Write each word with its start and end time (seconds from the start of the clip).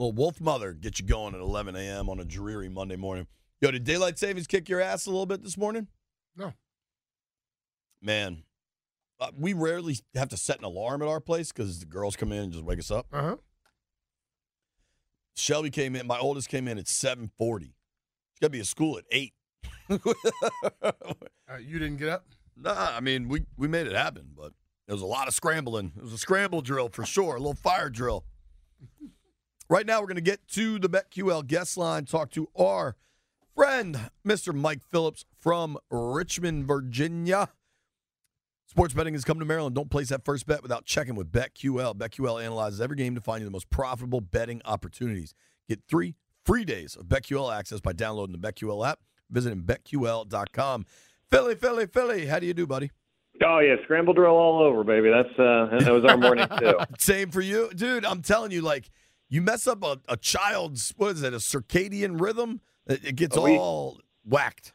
Little 0.00 0.12
Wolf 0.14 0.40
Mother 0.40 0.72
get 0.72 0.98
you 0.98 1.04
going 1.04 1.34
at 1.34 1.42
11 1.42 1.76
a.m. 1.76 2.08
on 2.08 2.20
a 2.20 2.24
dreary 2.24 2.70
Monday 2.70 2.96
morning. 2.96 3.26
Yo, 3.60 3.70
did 3.70 3.84
daylight 3.84 4.18
savings 4.18 4.46
kick 4.46 4.66
your 4.66 4.80
ass 4.80 5.04
a 5.04 5.10
little 5.10 5.26
bit 5.26 5.42
this 5.42 5.58
morning? 5.58 5.88
No. 6.34 6.54
Man, 8.00 8.44
uh, 9.20 9.30
we 9.38 9.52
rarely 9.52 9.98
have 10.14 10.30
to 10.30 10.38
set 10.38 10.58
an 10.58 10.64
alarm 10.64 11.02
at 11.02 11.08
our 11.08 11.20
place 11.20 11.52
because 11.52 11.80
the 11.80 11.84
girls 11.84 12.16
come 12.16 12.32
in 12.32 12.44
and 12.44 12.50
just 12.52 12.64
wake 12.64 12.78
us 12.78 12.90
up. 12.90 13.08
Uh 13.12 13.22
huh. 13.22 13.36
Shelby 15.36 15.68
came 15.68 15.94
in. 15.94 16.06
My 16.06 16.18
oldest 16.18 16.48
came 16.48 16.66
in 16.66 16.78
at 16.78 16.86
7:40. 16.86 17.64
She's 17.64 17.70
got 18.40 18.46
to 18.46 18.50
be 18.50 18.60
at 18.60 18.66
school 18.66 18.96
at 18.96 19.04
eight. 19.10 19.34
Uh, 19.90 21.56
you 21.58 21.78
didn't 21.78 21.96
get 21.96 22.08
up? 22.08 22.26
Nah, 22.56 22.96
I 22.96 23.00
mean 23.00 23.28
we 23.28 23.44
we 23.58 23.68
made 23.68 23.86
it 23.86 23.94
happen, 23.94 24.30
but 24.34 24.52
there 24.86 24.94
was 24.94 25.02
a 25.02 25.06
lot 25.06 25.28
of 25.28 25.34
scrambling. 25.34 25.92
It 25.94 26.02
was 26.02 26.12
a 26.12 26.18
scramble 26.18 26.62
drill 26.62 26.88
for 26.88 27.04
sure, 27.04 27.34
a 27.34 27.38
little 27.38 27.54
fire 27.54 27.90
drill. 27.90 28.24
Right 29.70 29.86
now, 29.86 30.00
we're 30.00 30.08
going 30.08 30.16
to 30.16 30.20
get 30.20 30.48
to 30.48 30.80
the 30.80 30.88
BetQL 30.88 31.46
guest 31.46 31.76
line, 31.76 32.04
talk 32.04 32.32
to 32.32 32.48
our 32.58 32.96
friend, 33.54 34.10
Mr. 34.26 34.52
Mike 34.52 34.82
Phillips 34.90 35.24
from 35.38 35.78
Richmond, 35.92 36.66
Virginia. 36.66 37.50
Sports 38.66 38.94
betting 38.94 39.14
has 39.14 39.24
come 39.24 39.38
to 39.38 39.44
Maryland. 39.44 39.76
Don't 39.76 39.88
place 39.88 40.08
that 40.08 40.24
first 40.24 40.48
bet 40.48 40.64
without 40.64 40.86
checking 40.86 41.14
with 41.14 41.30
BetQL. 41.30 41.94
BetQL 41.94 42.42
analyzes 42.42 42.80
every 42.80 42.96
game 42.96 43.14
to 43.14 43.20
find 43.20 43.42
you 43.42 43.44
the 43.44 43.52
most 43.52 43.70
profitable 43.70 44.20
betting 44.20 44.60
opportunities. 44.64 45.34
Get 45.68 45.78
three 45.88 46.16
free 46.44 46.64
days 46.64 46.96
of 46.96 47.06
BetQL 47.06 47.56
access 47.56 47.80
by 47.80 47.92
downloading 47.92 48.36
the 48.36 48.52
BetQL 48.52 48.84
app, 48.84 48.98
visiting 49.30 49.62
BetQL.com. 49.62 50.84
Philly, 51.30 51.54
Philly, 51.54 51.86
Philly. 51.86 52.26
How 52.26 52.40
do 52.40 52.46
you 52.46 52.54
do, 52.54 52.66
buddy? 52.66 52.90
Oh 53.44 53.60
yeah, 53.60 53.76
scramble 53.84 54.14
drill 54.14 54.34
all 54.34 54.60
over, 54.60 54.82
baby. 54.82 55.10
That's 55.10 55.38
uh, 55.38 55.78
that 55.78 55.92
was 55.92 56.04
our 56.04 56.16
morning 56.16 56.48
too. 56.58 56.76
Same 56.98 57.30
for 57.30 57.40
you, 57.40 57.70
dude. 57.72 58.04
I'm 58.04 58.20
telling 58.20 58.50
you, 58.50 58.62
like 58.62 58.90
you 59.30 59.40
mess 59.40 59.66
up 59.66 59.82
a, 59.82 59.98
a 60.08 60.16
child's 60.18 60.92
what 60.98 61.12
is 61.12 61.22
it, 61.22 61.32
a 61.32 61.38
circadian 61.38 62.20
rhythm? 62.20 62.60
It, 62.86 63.04
it 63.04 63.16
gets 63.16 63.36
We- 63.38 63.56
all 63.56 63.98
whacked. 64.24 64.74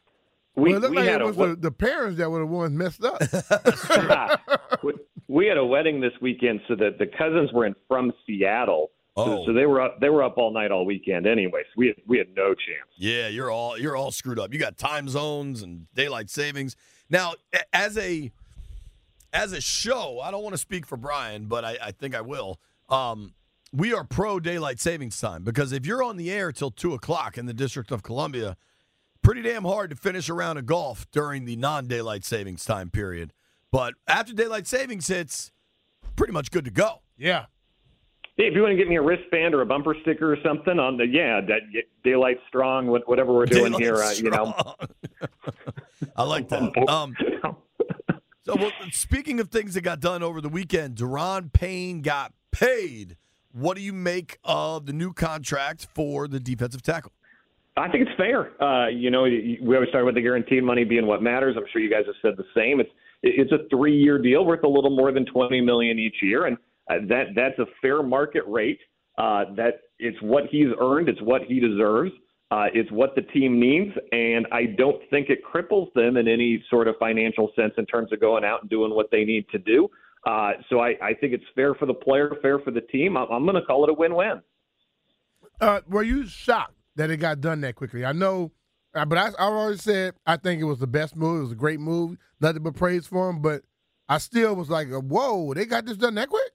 We, 0.56 0.72
well, 0.72 0.82
it 0.86 0.90
we 0.90 0.96
like 0.96 1.06
had 1.08 1.20
it 1.20 1.24
was 1.24 1.36
we- 1.36 1.48
the, 1.48 1.56
the 1.56 1.70
parents 1.70 2.16
that 2.18 2.30
were 2.30 2.38
the 2.38 2.46
ones 2.46 2.72
messed 2.72 3.04
up. 3.04 3.20
we, 4.82 4.94
we 5.28 5.46
had 5.46 5.58
a 5.58 5.64
wedding 5.64 6.00
this 6.00 6.14
weekend, 6.22 6.60
so 6.66 6.74
that 6.76 6.98
the 6.98 7.06
cousins 7.06 7.52
were 7.52 7.66
in 7.66 7.74
from 7.86 8.10
Seattle. 8.26 8.90
So, 9.18 9.22
Oh. 9.22 9.46
so 9.46 9.52
they 9.54 9.64
were 9.64 9.80
up 9.80 9.98
they 10.00 10.10
were 10.10 10.22
up 10.22 10.36
all 10.36 10.52
night 10.52 10.70
all 10.70 10.84
weekend 10.84 11.26
anyway. 11.26 11.62
So 11.64 11.72
we 11.76 11.86
had 11.88 11.96
we 12.06 12.18
had 12.18 12.28
no 12.36 12.48
chance. 12.54 12.88
Yeah, 12.96 13.28
you're 13.28 13.50
all 13.50 13.78
you're 13.78 13.96
all 13.96 14.10
screwed 14.10 14.38
up. 14.38 14.52
You 14.52 14.58
got 14.58 14.76
time 14.76 15.08
zones 15.08 15.62
and 15.62 15.86
daylight 15.94 16.28
savings. 16.28 16.76
Now, 17.08 17.32
as 17.72 17.96
a 17.96 18.30
as 19.32 19.52
a 19.52 19.60
show, 19.60 20.20
I 20.20 20.30
don't 20.30 20.42
want 20.42 20.52
to 20.54 20.58
speak 20.58 20.86
for 20.86 20.96
Brian, 20.98 21.46
but 21.46 21.64
I, 21.64 21.78
I 21.82 21.90
think 21.92 22.14
I 22.14 22.20
will. 22.22 22.60
Um, 22.90 23.32
we 23.76 23.92
are 23.92 24.04
pro 24.04 24.40
daylight 24.40 24.80
savings 24.80 25.20
time 25.20 25.42
because 25.44 25.72
if 25.72 25.84
you're 25.86 26.02
on 26.02 26.16
the 26.16 26.30
air 26.30 26.50
till 26.52 26.70
two 26.70 26.94
o'clock 26.94 27.36
in 27.36 27.46
the 27.46 27.52
District 27.54 27.90
of 27.92 28.02
Columbia, 28.02 28.56
pretty 29.22 29.42
damn 29.42 29.64
hard 29.64 29.90
to 29.90 29.96
finish 29.96 30.28
a 30.28 30.34
round 30.34 30.58
of 30.58 30.66
golf 30.66 31.06
during 31.10 31.44
the 31.44 31.56
non 31.56 31.86
daylight 31.86 32.24
savings 32.24 32.64
time 32.64 32.90
period. 32.90 33.32
But 33.70 33.94
after 34.08 34.32
daylight 34.32 34.66
savings 34.66 35.08
hits, 35.08 35.52
pretty 36.14 36.32
much 36.32 36.50
good 36.50 36.64
to 36.64 36.70
go. 36.70 37.02
yeah. 37.16 37.46
Hey, 38.38 38.44
if 38.48 38.54
you 38.54 38.60
want 38.60 38.72
to 38.72 38.76
get 38.76 38.86
me 38.86 38.96
a 38.96 39.02
wristband 39.02 39.54
or 39.54 39.62
a 39.62 39.66
bumper 39.66 39.96
sticker 40.02 40.30
or 40.30 40.36
something 40.44 40.78
on 40.78 40.98
the 40.98 41.06
yeah, 41.06 41.40
that 41.40 41.60
daylight 42.04 42.38
strong, 42.48 42.86
what- 42.86 43.08
whatever 43.08 43.32
we're 43.32 43.46
doing 43.46 43.72
Daylight 43.72 43.82
here, 43.82 43.96
uh, 43.96 44.10
you 44.12 44.30
know. 44.30 44.54
I 46.16 46.22
like 46.22 46.48
that. 46.50 46.70
Um, 46.88 47.16
So, 48.44 48.54
well, 48.54 48.70
speaking 48.92 49.40
of 49.40 49.48
things 49.48 49.74
that 49.74 49.80
got 49.80 49.98
done 50.00 50.22
over 50.22 50.40
the 50.40 50.48
weekend, 50.50 50.96
Daron 50.96 51.52
Payne 51.52 52.00
got 52.02 52.32
paid. 52.52 53.16
What 53.56 53.78
do 53.78 53.82
you 53.82 53.94
make 53.94 54.38
of 54.44 54.84
the 54.84 54.92
new 54.92 55.14
contract 55.14 55.86
for 55.94 56.28
the 56.28 56.38
defensive 56.38 56.82
tackle? 56.82 57.12
I 57.78 57.88
think 57.88 58.06
it's 58.06 58.14
fair. 58.18 58.62
Uh, 58.62 58.88
you 58.88 59.10
know, 59.10 59.22
we 59.22 59.74
always 59.74 59.90
talk 59.92 60.02
about 60.02 60.12
the 60.12 60.20
guaranteed 60.20 60.62
money 60.62 60.84
being 60.84 61.06
what 61.06 61.22
matters. 61.22 61.56
I'm 61.56 61.64
sure 61.72 61.80
you 61.80 61.88
guys 61.88 62.04
have 62.04 62.16
said 62.20 62.36
the 62.36 62.44
same. 62.54 62.80
It's 62.80 62.90
it's 63.22 63.52
a 63.52 63.66
three 63.70 63.96
year 63.96 64.18
deal 64.18 64.44
worth 64.44 64.62
a 64.64 64.68
little 64.68 64.94
more 64.94 65.10
than 65.10 65.24
20 65.24 65.62
million 65.62 65.98
each 65.98 66.16
year, 66.20 66.44
and 66.44 66.58
uh, 66.90 66.96
that 67.08 67.28
that's 67.34 67.58
a 67.58 67.64
fair 67.80 68.02
market 68.02 68.42
rate. 68.46 68.78
Uh, 69.16 69.46
that 69.56 69.80
it's 69.98 70.20
what 70.20 70.44
he's 70.50 70.68
earned. 70.78 71.08
It's 71.08 71.22
what 71.22 71.40
he 71.44 71.58
deserves. 71.58 72.12
Uh, 72.50 72.66
it's 72.74 72.92
what 72.92 73.14
the 73.14 73.22
team 73.22 73.58
needs, 73.58 73.96
and 74.12 74.46
I 74.52 74.66
don't 74.76 75.00
think 75.08 75.30
it 75.30 75.38
cripples 75.42 75.90
them 75.94 76.18
in 76.18 76.28
any 76.28 76.62
sort 76.68 76.88
of 76.88 76.96
financial 77.00 77.50
sense 77.56 77.72
in 77.78 77.86
terms 77.86 78.12
of 78.12 78.20
going 78.20 78.44
out 78.44 78.60
and 78.60 78.68
doing 78.68 78.94
what 78.94 79.10
they 79.10 79.24
need 79.24 79.48
to 79.48 79.58
do. 79.58 79.88
Uh, 80.26 80.52
so 80.68 80.80
I, 80.80 80.96
I 81.00 81.14
think 81.14 81.32
it's 81.32 81.44
fair 81.54 81.74
for 81.74 81.86
the 81.86 81.94
player, 81.94 82.32
fair 82.42 82.58
for 82.58 82.72
the 82.72 82.80
team. 82.80 83.16
I'm, 83.16 83.30
I'm 83.30 83.44
going 83.44 83.54
to 83.54 83.62
call 83.62 83.84
it 83.84 83.90
a 83.90 83.94
win-win. 83.94 84.42
Uh, 85.60 85.80
were 85.88 86.02
you 86.02 86.26
shocked 86.26 86.74
that 86.96 87.10
it 87.10 87.18
got 87.18 87.40
done 87.40 87.60
that 87.60 87.76
quickly? 87.76 88.04
I 88.04 88.12
know, 88.12 88.50
uh, 88.94 89.04
but 89.04 89.18
I, 89.18 89.28
I 89.38 89.44
always 89.44 89.82
said 89.82 90.14
I 90.26 90.36
think 90.36 90.60
it 90.60 90.64
was 90.64 90.80
the 90.80 90.86
best 90.88 91.14
move. 91.14 91.38
It 91.38 91.42
was 91.44 91.52
a 91.52 91.56
great 91.56 91.80
move. 91.80 92.18
Nothing 92.40 92.64
but 92.64 92.74
praise 92.74 93.06
for 93.06 93.30
him. 93.30 93.40
But 93.40 93.62
I 94.08 94.18
still 94.18 94.56
was 94.56 94.68
like, 94.68 94.88
whoa, 94.88 95.54
they 95.54 95.64
got 95.64 95.86
this 95.86 95.96
done 95.96 96.16
that 96.16 96.28
quick? 96.28 96.52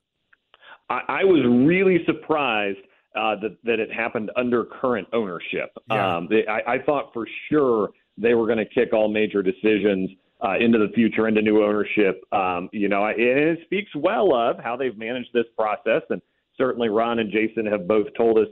I, 0.90 1.02
I 1.08 1.24
was 1.24 1.42
really 1.66 2.04
surprised 2.06 2.80
uh, 3.16 3.36
that 3.42 3.58
that 3.64 3.80
it 3.80 3.92
happened 3.92 4.32
under 4.36 4.66
current 4.66 5.08
ownership. 5.14 5.72
Yeah. 5.90 6.18
Um, 6.18 6.28
they, 6.30 6.46
I, 6.46 6.74
I 6.74 6.80
thought 6.86 7.12
for 7.14 7.26
sure 7.50 7.92
they 8.18 8.34
were 8.34 8.46
going 8.46 8.60
to 8.60 8.66
kick 8.66 8.94
all 8.94 9.08
major 9.08 9.42
decisions 9.42 10.10
uh, 10.44 10.58
into 10.60 10.78
the 10.78 10.92
future, 10.94 11.28
into 11.28 11.42
new 11.42 11.64
ownership. 11.64 12.24
Um, 12.32 12.70
you 12.72 12.90
know, 12.90 13.06
and 13.06 13.20
it 13.20 13.60
speaks 13.66 13.92
well 13.96 14.34
of 14.34 14.58
how 14.60 14.76
they've 14.76 14.98
managed 14.98 15.30
this 15.34 15.46
process, 15.58 16.02
and 16.10 16.22
certainly 16.58 16.90
Ron 16.90 17.20
and 17.20 17.32
Jason 17.32 17.66
have 17.66 17.88
both 17.88 18.08
told 18.18 18.38
us 18.38 18.48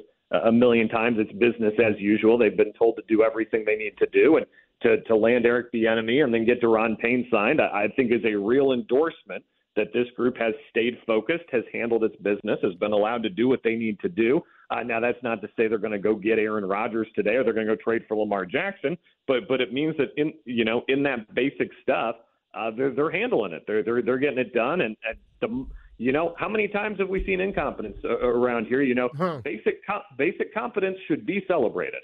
a 0.46 0.52
million 0.52 0.88
times 0.88 1.18
it's 1.20 1.32
business 1.34 1.74
as 1.84 2.00
usual. 2.00 2.38
They've 2.38 2.56
been 2.56 2.74
told 2.74 2.96
to 2.98 3.04
do 3.08 3.24
everything 3.24 3.64
they 3.66 3.76
need 3.76 3.98
to 3.98 4.08
do, 4.08 4.38
and 4.38 4.46
to 4.82 5.02
to 5.02 5.16
land 5.16 5.46
Eric 5.46 5.74
Bieniemy 5.74 6.24
and 6.24 6.34
then 6.34 6.46
get 6.46 6.62
Daron 6.62 6.98
Payne 7.00 7.28
signed, 7.32 7.60
I, 7.62 7.84
I 7.84 7.88
think 7.96 8.12
is 8.12 8.24
a 8.26 8.36
real 8.36 8.72
endorsement 8.72 9.44
that 9.76 9.94
this 9.94 10.08
group 10.16 10.38
has 10.38 10.54
stayed 10.70 10.98
focused, 11.08 11.46
has 11.52 11.64
handled 11.72 12.04
its 12.04 12.16
business, 12.18 12.60
has 12.62 12.74
been 12.76 12.92
allowed 12.92 13.24
to 13.24 13.30
do 13.30 13.48
what 13.48 13.62
they 13.64 13.76
need 13.76 14.00
to 14.02 14.10
do. 14.10 14.42
Uh, 14.72 14.84
now, 14.84 15.00
that's 15.00 15.18
not 15.24 15.42
to 15.42 15.48
say 15.58 15.68
they're 15.68 15.78
going 15.80 15.92
to 15.94 15.98
go 16.00 16.14
get 16.16 16.38
Aaron 16.38 16.64
Rodgers 16.66 17.08
today 17.16 17.36
or 17.36 17.44
they're 17.44 17.54
going 17.54 17.66
to 17.66 17.76
go 17.76 17.82
trade 17.84 18.04
for 18.08 18.16
Lamar 18.16 18.46
Jackson, 18.46 18.98
but 19.28 19.48
but 19.48 19.62
it 19.62 19.74
means 19.74 19.96
that 19.98 20.10
in 20.16 20.32
you 20.46 20.64
know 20.64 20.84
in 20.88 21.02
that 21.04 21.34
basic 21.34 21.70
stuff, 21.82 22.16
uh, 22.54 22.70
they're 22.78 22.92
they're 22.94 23.10
handling 23.12 23.52
it. 23.54 23.64
They're 23.66 23.82
they're 23.84 24.02
they're 24.04 24.20
getting 24.20 24.38
it 24.40 24.54
done. 24.54 24.82
And, 24.82 24.96
and 25.08 25.18
the 25.42 25.66
you 25.98 26.12
know 26.12 26.36
how 26.38 26.48
many 26.48 26.68
times 26.68 27.00
have 27.00 27.10
we 27.10 27.26
seen 27.26 27.42
incompetence 27.42 27.98
uh, 28.06 28.10
around 28.20 28.68
here? 28.68 28.82
You 28.84 28.94
know, 28.96 29.10
Huh. 29.18 29.42
basic 29.44 29.84
com- 29.86 30.04
basic 30.18 30.54
competence 30.54 30.98
should 31.08 31.26
be 31.26 31.44
celebrated. 31.48 32.02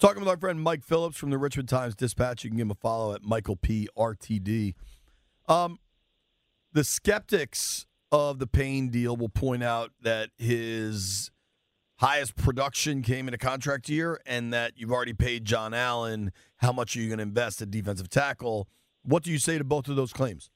Talking 0.00 0.20
with 0.20 0.28
our 0.28 0.36
friend 0.38 0.60
Mike 0.60 0.82
Phillips 0.82 1.16
from 1.16 1.30
the 1.30 1.38
Richmond 1.38 1.68
Times 1.68 1.94
Dispatch. 1.94 2.42
You 2.42 2.50
can 2.50 2.56
give 2.56 2.66
him 2.66 2.70
a 2.72 2.74
follow 2.74 3.14
at 3.14 3.22
Michael 3.22 3.54
P. 3.56 3.86
RTD. 3.96 4.74
Um, 5.46 5.78
the 6.72 6.82
skeptics 6.84 7.86
of 8.10 8.38
the 8.38 8.46
Payne 8.46 8.88
deal 8.88 9.16
will 9.16 9.28
point 9.28 9.62
out 9.62 9.90
that 10.02 10.30
his 10.38 11.30
highest 12.00 12.34
production 12.34 13.02
came 13.02 13.28
in 13.28 13.34
a 13.34 13.38
contract 13.38 13.88
year 13.88 14.20
and 14.24 14.52
that 14.52 14.72
you've 14.76 14.90
already 14.90 15.12
paid 15.12 15.44
John 15.44 15.74
Allen. 15.74 16.32
How 16.56 16.72
much 16.72 16.96
are 16.96 17.00
you 17.00 17.08
going 17.08 17.18
to 17.18 17.22
invest 17.22 17.60
at 17.60 17.70
defensive 17.70 18.08
tackle? 18.08 18.68
What 19.02 19.22
do 19.22 19.30
you 19.30 19.38
say 19.38 19.58
to 19.58 19.64
both 19.64 19.86
of 19.86 19.96
those 19.96 20.12
claims? 20.12 20.50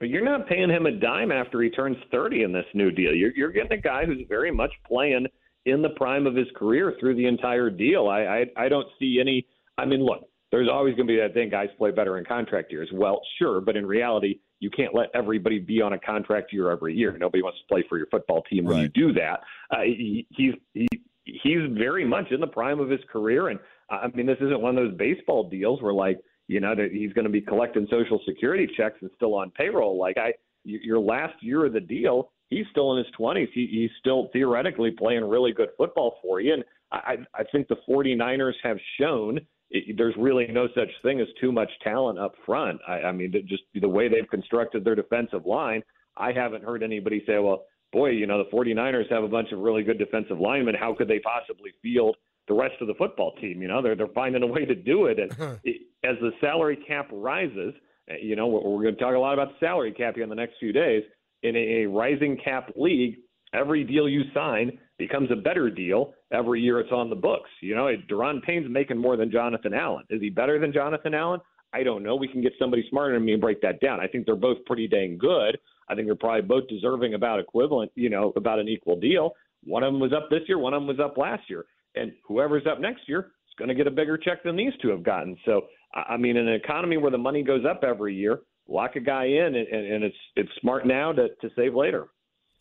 You're 0.00 0.24
not 0.24 0.48
paying 0.48 0.70
him 0.70 0.86
a 0.86 0.92
dime 0.92 1.30
after 1.30 1.62
he 1.62 1.70
turns 1.70 1.96
30 2.10 2.42
in 2.42 2.52
this 2.52 2.64
new 2.74 2.90
deal. 2.90 3.14
You're, 3.14 3.32
you're 3.36 3.52
getting 3.52 3.78
a 3.78 3.80
guy 3.80 4.04
who's 4.04 4.26
very 4.28 4.50
much 4.50 4.72
playing 4.86 5.26
in 5.66 5.82
the 5.82 5.90
prime 5.90 6.26
of 6.26 6.34
his 6.34 6.48
career 6.56 6.94
through 6.98 7.16
the 7.16 7.26
entire 7.26 7.70
deal. 7.70 8.08
I, 8.08 8.46
I, 8.56 8.64
I 8.64 8.68
don't 8.68 8.88
see 8.98 9.18
any. 9.20 9.46
I 9.78 9.84
mean, 9.84 10.04
look, 10.04 10.28
there's 10.50 10.68
always 10.72 10.94
going 10.96 11.06
to 11.06 11.12
be 11.12 11.20
that 11.20 11.34
thing 11.34 11.50
guys 11.50 11.68
play 11.78 11.90
better 11.90 12.18
in 12.18 12.24
contract 12.24 12.72
years. 12.72 12.88
Well, 12.92 13.20
sure, 13.38 13.60
but 13.60 13.76
in 13.76 13.86
reality, 13.86 14.40
you 14.60 14.70
can't 14.70 14.94
let 14.94 15.08
everybody 15.14 15.58
be 15.58 15.80
on 15.82 15.94
a 15.94 15.98
contract 15.98 16.52
year 16.52 16.70
every 16.70 16.94
year. 16.94 17.16
Nobody 17.18 17.42
wants 17.42 17.58
to 17.58 17.66
play 17.66 17.84
for 17.88 17.98
your 17.98 18.06
football 18.06 18.42
team 18.42 18.64
when 18.64 18.78
you 18.78 18.88
do 18.88 19.12
that. 19.14 19.40
Uh, 19.70 19.82
he, 19.82 20.26
he's 20.30 20.54
he, 20.74 20.86
he's 21.24 21.60
very 21.72 22.04
much 22.04 22.30
in 22.30 22.40
the 22.40 22.46
prime 22.46 22.78
of 22.78 22.88
his 22.88 23.00
career, 23.10 23.48
and 23.48 23.58
I 23.90 24.08
mean, 24.14 24.26
this 24.26 24.38
isn't 24.40 24.60
one 24.60 24.76
of 24.76 24.84
those 24.84 24.96
baseball 24.96 25.48
deals 25.48 25.82
where 25.82 25.94
like 25.94 26.20
you 26.46 26.60
know 26.60 26.74
that 26.74 26.90
he's 26.92 27.12
going 27.12 27.24
to 27.24 27.30
be 27.30 27.40
collecting 27.40 27.86
social 27.90 28.20
security 28.26 28.68
checks 28.76 28.98
and 29.00 29.10
still 29.16 29.34
on 29.34 29.50
payroll. 29.50 29.98
Like 29.98 30.18
I, 30.18 30.32
your 30.64 30.98
last 30.98 31.34
year 31.40 31.66
of 31.66 31.72
the 31.72 31.80
deal, 31.80 32.32
he's 32.48 32.66
still 32.70 32.92
in 32.92 32.98
his 32.98 33.06
20s. 33.18 33.48
He, 33.54 33.66
he's 33.66 33.90
still 33.98 34.28
theoretically 34.32 34.90
playing 34.90 35.24
really 35.24 35.52
good 35.52 35.70
football 35.78 36.16
for 36.22 36.40
you. 36.40 36.54
And 36.54 36.64
I, 36.92 37.16
I 37.34 37.44
think 37.44 37.68
the 37.68 37.76
49ers 37.88 38.54
have 38.62 38.76
shown 39.00 39.40
it, 39.70 39.96
there's 39.96 40.14
really 40.18 40.46
no 40.48 40.68
such 40.74 40.88
thing 41.02 41.20
as 41.20 41.28
too 41.40 41.52
much 41.52 41.70
talent 41.82 42.18
up 42.18 42.34
front. 42.44 42.80
I, 42.86 43.02
I 43.02 43.12
mean, 43.12 43.32
just 43.46 43.62
the 43.74 43.88
way 43.88 44.08
they've 44.08 44.28
constructed 44.28 44.84
their 44.84 44.94
defensive 44.94 45.46
line, 45.46 45.82
I 46.16 46.32
haven't 46.32 46.64
heard 46.64 46.82
anybody 46.82 47.22
say, 47.26 47.38
well, 47.38 47.64
boy, 47.92 48.10
you 48.10 48.26
know, 48.26 48.42
the 48.42 48.50
49ers 48.56 49.10
have 49.10 49.24
a 49.24 49.28
bunch 49.28 49.52
of 49.52 49.60
really 49.60 49.82
good 49.82 49.98
defensive 49.98 50.38
linemen. 50.38 50.74
How 50.74 50.94
could 50.94 51.08
they 51.08 51.20
possibly 51.20 51.70
field 51.82 52.16
the 52.48 52.54
rest 52.54 52.74
of 52.80 52.88
the 52.88 52.94
football 52.94 53.34
team? 53.40 53.62
You 53.62 53.68
know, 53.68 53.82
they're, 53.82 53.96
they're 53.96 54.08
finding 54.08 54.42
a 54.42 54.46
way 54.46 54.64
to 54.64 54.74
do 54.74 55.06
it. 55.06 55.18
And 55.18 55.58
it, 55.64 55.82
as 56.04 56.16
the 56.20 56.30
salary 56.40 56.78
cap 56.86 57.08
rises, 57.12 57.74
eh, 58.08 58.16
you 58.22 58.36
know, 58.36 58.48
we're, 58.48 58.60
we're 58.60 58.82
going 58.82 58.96
to 58.96 59.00
talk 59.00 59.14
a 59.14 59.18
lot 59.18 59.34
about 59.34 59.48
the 59.48 59.66
salary 59.66 59.92
cap 59.92 60.14
here 60.14 60.24
in 60.24 60.30
the 60.30 60.36
next 60.36 60.54
few 60.58 60.72
days. 60.72 61.02
In 61.42 61.56
a, 61.56 61.84
a 61.84 61.88
rising 61.88 62.36
cap 62.44 62.70
league, 62.76 63.16
every 63.54 63.84
deal 63.84 64.08
you 64.08 64.22
sign 64.34 64.78
becomes 64.98 65.30
a 65.30 65.36
better 65.36 65.70
deal 65.70 66.14
every 66.32 66.60
year 66.60 66.80
it's 66.80 66.92
on 66.92 67.10
the 67.10 67.16
books. 67.16 67.50
You 67.60 67.74
know, 67.74 67.90
Daron 68.10 68.42
Payne's 68.42 68.68
making 68.68 68.98
more 68.98 69.16
than 69.16 69.30
Jonathan 69.30 69.74
Allen. 69.74 70.04
Is 70.10 70.20
he 70.20 70.30
better 70.30 70.58
than 70.58 70.72
Jonathan 70.72 71.14
Allen? 71.14 71.40
I 71.72 71.82
don't 71.82 72.02
know. 72.02 72.16
We 72.16 72.28
can 72.28 72.42
get 72.42 72.52
somebody 72.58 72.84
smarter 72.90 73.14
than 73.14 73.24
me 73.24 73.32
and 73.32 73.40
break 73.40 73.60
that 73.62 73.80
down. 73.80 74.00
I 74.00 74.06
think 74.06 74.26
they're 74.26 74.36
both 74.36 74.58
pretty 74.66 74.88
dang 74.88 75.18
good. 75.18 75.58
I 75.88 75.94
think 75.94 76.06
they're 76.06 76.16
probably 76.16 76.42
both 76.42 76.68
deserving 76.68 77.14
about 77.14 77.40
equivalent, 77.40 77.92
you 77.94 78.10
know, 78.10 78.32
about 78.36 78.58
an 78.58 78.68
equal 78.68 78.98
deal. 78.98 79.32
One 79.64 79.82
of 79.82 79.92
them 79.92 80.00
was 80.00 80.12
up 80.12 80.30
this 80.30 80.42
year, 80.48 80.58
one 80.58 80.74
of 80.74 80.80
them 80.80 80.88
was 80.88 81.00
up 81.00 81.16
last 81.16 81.48
year. 81.48 81.66
And 81.94 82.12
whoever's 82.26 82.66
up 82.70 82.80
next 82.80 83.08
year 83.08 83.32
is 83.48 83.54
going 83.58 83.68
to 83.68 83.74
get 83.74 83.86
a 83.86 83.90
bigger 83.90 84.16
check 84.16 84.42
than 84.44 84.56
these 84.56 84.72
two 84.80 84.88
have 84.88 85.02
gotten. 85.02 85.36
So, 85.44 85.62
I 85.92 86.16
mean, 86.16 86.36
in 86.36 86.46
an 86.46 86.54
economy 86.54 86.96
where 86.96 87.10
the 87.10 87.18
money 87.18 87.42
goes 87.42 87.64
up 87.68 87.82
every 87.82 88.14
year, 88.14 88.40
lock 88.68 88.96
a 88.96 89.00
guy 89.00 89.24
in, 89.24 89.54
and, 89.56 89.66
and 89.66 90.04
it's 90.04 90.16
it's 90.36 90.50
smart 90.60 90.86
now 90.86 91.12
to, 91.12 91.28
to 91.28 91.50
save 91.56 91.74
later. 91.74 92.06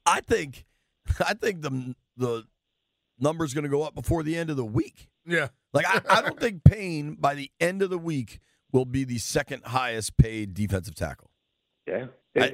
I 0.06 0.22
think, 0.22 0.66
I 1.20 1.34
think 1.34 1.62
the 1.62 1.96
the 2.18 2.44
number's 3.20 3.54
going 3.54 3.64
to 3.64 3.70
go 3.70 3.84
up 3.84 3.96
before 3.96 4.24
the 4.24 4.38
end 4.38 4.50
of 4.50 4.58
the 4.58 4.66
week. 4.66 5.08
Yeah. 5.26 5.50
Like 5.74 5.86
I, 5.88 6.02
I 6.10 6.22
don't 6.22 6.40
think 6.40 6.64
Payne 6.64 7.16
by 7.16 7.36
the 7.36 7.52
end 7.60 7.82
of 7.82 7.90
the 7.90 7.98
week 7.98 8.40
will 8.72 8.86
be 8.86 9.04
the 9.04 9.18
second 9.18 9.64
highest 9.66 10.18
paid 10.18 10.54
defensive 10.54 10.96
tackle. 10.96 11.30
Yeah. 11.88 12.08
I, 12.38 12.54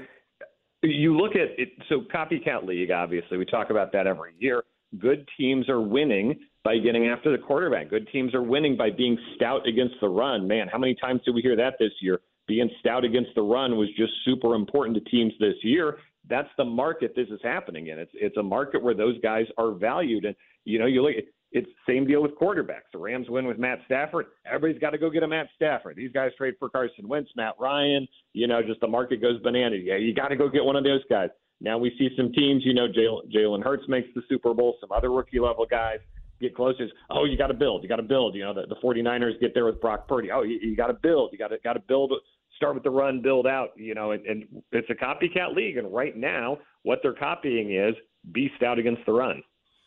you 0.81 1.15
look 1.15 1.31
at 1.31 1.59
it 1.59 1.69
so 1.89 2.01
copycat 2.13 2.65
league 2.65 2.91
obviously 2.91 3.37
we 3.37 3.45
talk 3.45 3.69
about 3.69 3.91
that 3.93 4.07
every 4.07 4.33
year. 4.39 4.63
Good 4.99 5.27
teams 5.37 5.67
are 5.67 5.81
winning 5.81 6.39
by 6.63 6.77
getting 6.77 7.07
after 7.07 7.31
the 7.31 7.37
quarterback. 7.37 7.89
Good 7.89 8.07
teams 8.11 8.33
are 8.33 8.43
winning 8.43 8.77
by 8.77 8.89
being 8.91 9.17
stout 9.35 9.67
against 9.67 9.95
the 9.99 10.07
run. 10.07 10.47
Man, 10.47 10.67
how 10.71 10.77
many 10.77 10.95
times 10.95 11.21
did 11.25 11.35
we 11.35 11.41
hear 11.41 11.55
that 11.55 11.73
this 11.79 11.91
year? 12.01 12.21
Being 12.47 12.69
stout 12.79 13.03
against 13.03 13.31
the 13.35 13.41
run 13.41 13.77
was 13.77 13.89
just 13.97 14.13
super 14.23 14.55
important 14.55 14.95
to 14.95 15.09
teams 15.09 15.33
this 15.39 15.55
year 15.63 15.97
that's 16.29 16.49
the 16.57 16.65
market 16.65 17.13
this 17.15 17.27
is 17.29 17.39
happening 17.43 17.87
in. 17.87 17.99
It's 17.99 18.11
it's 18.13 18.37
a 18.37 18.43
market 18.43 18.81
where 18.81 18.93
those 18.93 19.19
guys 19.21 19.45
are 19.57 19.71
valued, 19.71 20.25
and 20.25 20.35
you 20.63 20.79
know 20.79 20.85
you 20.85 21.01
look. 21.01 21.13
It's 21.51 21.69
same 21.87 22.05
deal 22.05 22.21
with 22.21 22.37
quarterbacks. 22.37 22.91
The 22.91 22.97
Rams 22.97 23.29
win 23.29 23.47
with 23.47 23.57
Matt 23.57 23.79
Stafford. 23.85 24.25
Everybody's 24.45 24.81
got 24.81 24.89
to 24.89 24.97
go 24.97 25.09
get 25.09 25.23
a 25.23 25.27
Matt 25.27 25.47
Stafford. 25.55 25.95
These 25.95 26.11
guys 26.11 26.31
trade 26.37 26.55
for 26.59 26.69
Carson 26.69 27.07
Wentz, 27.07 27.29
Matt 27.37 27.53
Ryan. 27.57 28.05
You 28.33 28.47
know, 28.47 28.61
just 28.61 28.81
the 28.81 28.87
market 28.87 29.21
goes 29.21 29.41
bananas. 29.41 29.79
Yeah, 29.83 29.95
you 29.95 30.13
got 30.13 30.29
to 30.29 30.35
go 30.35 30.49
get 30.49 30.65
one 30.65 30.75
of 30.75 30.83
those 30.83 31.03
guys. 31.09 31.29
Now 31.61 31.77
we 31.77 31.95
see 31.97 32.09
some 32.17 32.33
teams. 32.33 32.63
You 32.65 32.73
know, 32.73 32.87
Jalen 32.89 33.63
Hurts 33.63 33.85
makes 33.87 34.09
the 34.15 34.21
Super 34.27 34.53
Bowl. 34.53 34.75
Some 34.81 34.91
other 34.91 35.11
rookie 35.11 35.39
level 35.39 35.65
guys 35.65 35.99
get 36.41 36.55
closer. 36.55 36.87
Oh, 37.09 37.23
you 37.23 37.37
got 37.37 37.47
to 37.47 37.53
build. 37.53 37.83
You 37.83 37.89
got 37.89 37.97
to 37.97 38.03
build. 38.03 38.35
You 38.35 38.43
know, 38.43 38.53
the, 38.53 38.65
the 38.67 38.75
49ers 38.83 39.39
get 39.39 39.53
there 39.53 39.65
with 39.65 39.79
Brock 39.79 40.07
Purdy. 40.07 40.31
Oh, 40.31 40.43
you, 40.43 40.59
you 40.61 40.75
got 40.75 40.87
to 40.87 40.93
build. 40.93 41.29
You 41.31 41.37
got 41.37 41.49
to 41.49 41.57
got 41.63 41.73
to 41.73 41.79
build 41.87 42.11
start 42.55 42.75
with 42.75 42.83
the 42.83 42.89
run, 42.89 43.21
build 43.21 43.47
out, 43.47 43.69
you 43.75 43.93
know, 43.93 44.11
and, 44.11 44.25
and 44.25 44.45
it's 44.71 44.89
a 44.89 44.93
copycat 44.93 45.55
league. 45.55 45.77
And 45.77 45.93
right 45.93 46.15
now, 46.15 46.57
what 46.83 46.99
they're 47.01 47.13
copying 47.13 47.73
is 47.73 47.95
beast 48.31 48.63
out 48.63 48.79
against 48.79 49.05
the 49.05 49.11
run. 49.11 49.43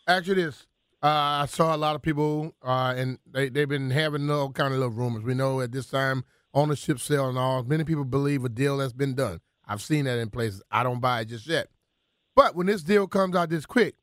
Actually, 0.06 0.42
this 0.42 0.66
uh, 1.02 1.42
I 1.42 1.46
saw 1.46 1.76
a 1.76 1.78
lot 1.78 1.94
of 1.94 2.02
people, 2.02 2.54
uh, 2.62 2.94
and 2.96 3.18
they 3.30 3.48
they've 3.48 3.68
been 3.68 3.90
having 3.90 4.28
all 4.30 4.50
kind 4.50 4.72
of 4.72 4.80
little 4.80 4.94
rumors. 4.94 5.22
We 5.22 5.34
know 5.34 5.60
at 5.60 5.70
this 5.70 5.86
time 5.86 6.24
ownership 6.54 6.98
sale 6.98 7.28
and 7.28 7.38
all. 7.38 7.62
Many 7.62 7.84
people 7.84 8.04
believe 8.04 8.44
a 8.44 8.48
deal 8.48 8.78
that's 8.78 8.92
been 8.92 9.14
done. 9.14 9.40
I've 9.66 9.82
seen 9.82 10.06
that 10.06 10.18
in 10.18 10.30
places. 10.30 10.62
I 10.70 10.82
don't 10.82 11.00
buy 11.00 11.20
it 11.20 11.26
just 11.26 11.46
yet. 11.46 11.68
But 12.34 12.56
when 12.56 12.66
this 12.66 12.82
deal 12.82 13.06
comes 13.06 13.36
out 13.36 13.50
this 13.50 13.66
quick, 13.66 13.94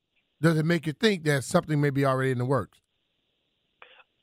does 0.42 0.58
it 0.58 0.66
make 0.66 0.88
you 0.88 0.94
think 0.94 1.24
that 1.24 1.44
something 1.44 1.82
may 1.82 1.90
be 1.90 2.06
already 2.06 2.32
in 2.32 2.38
the 2.38 2.46
works? 2.46 2.80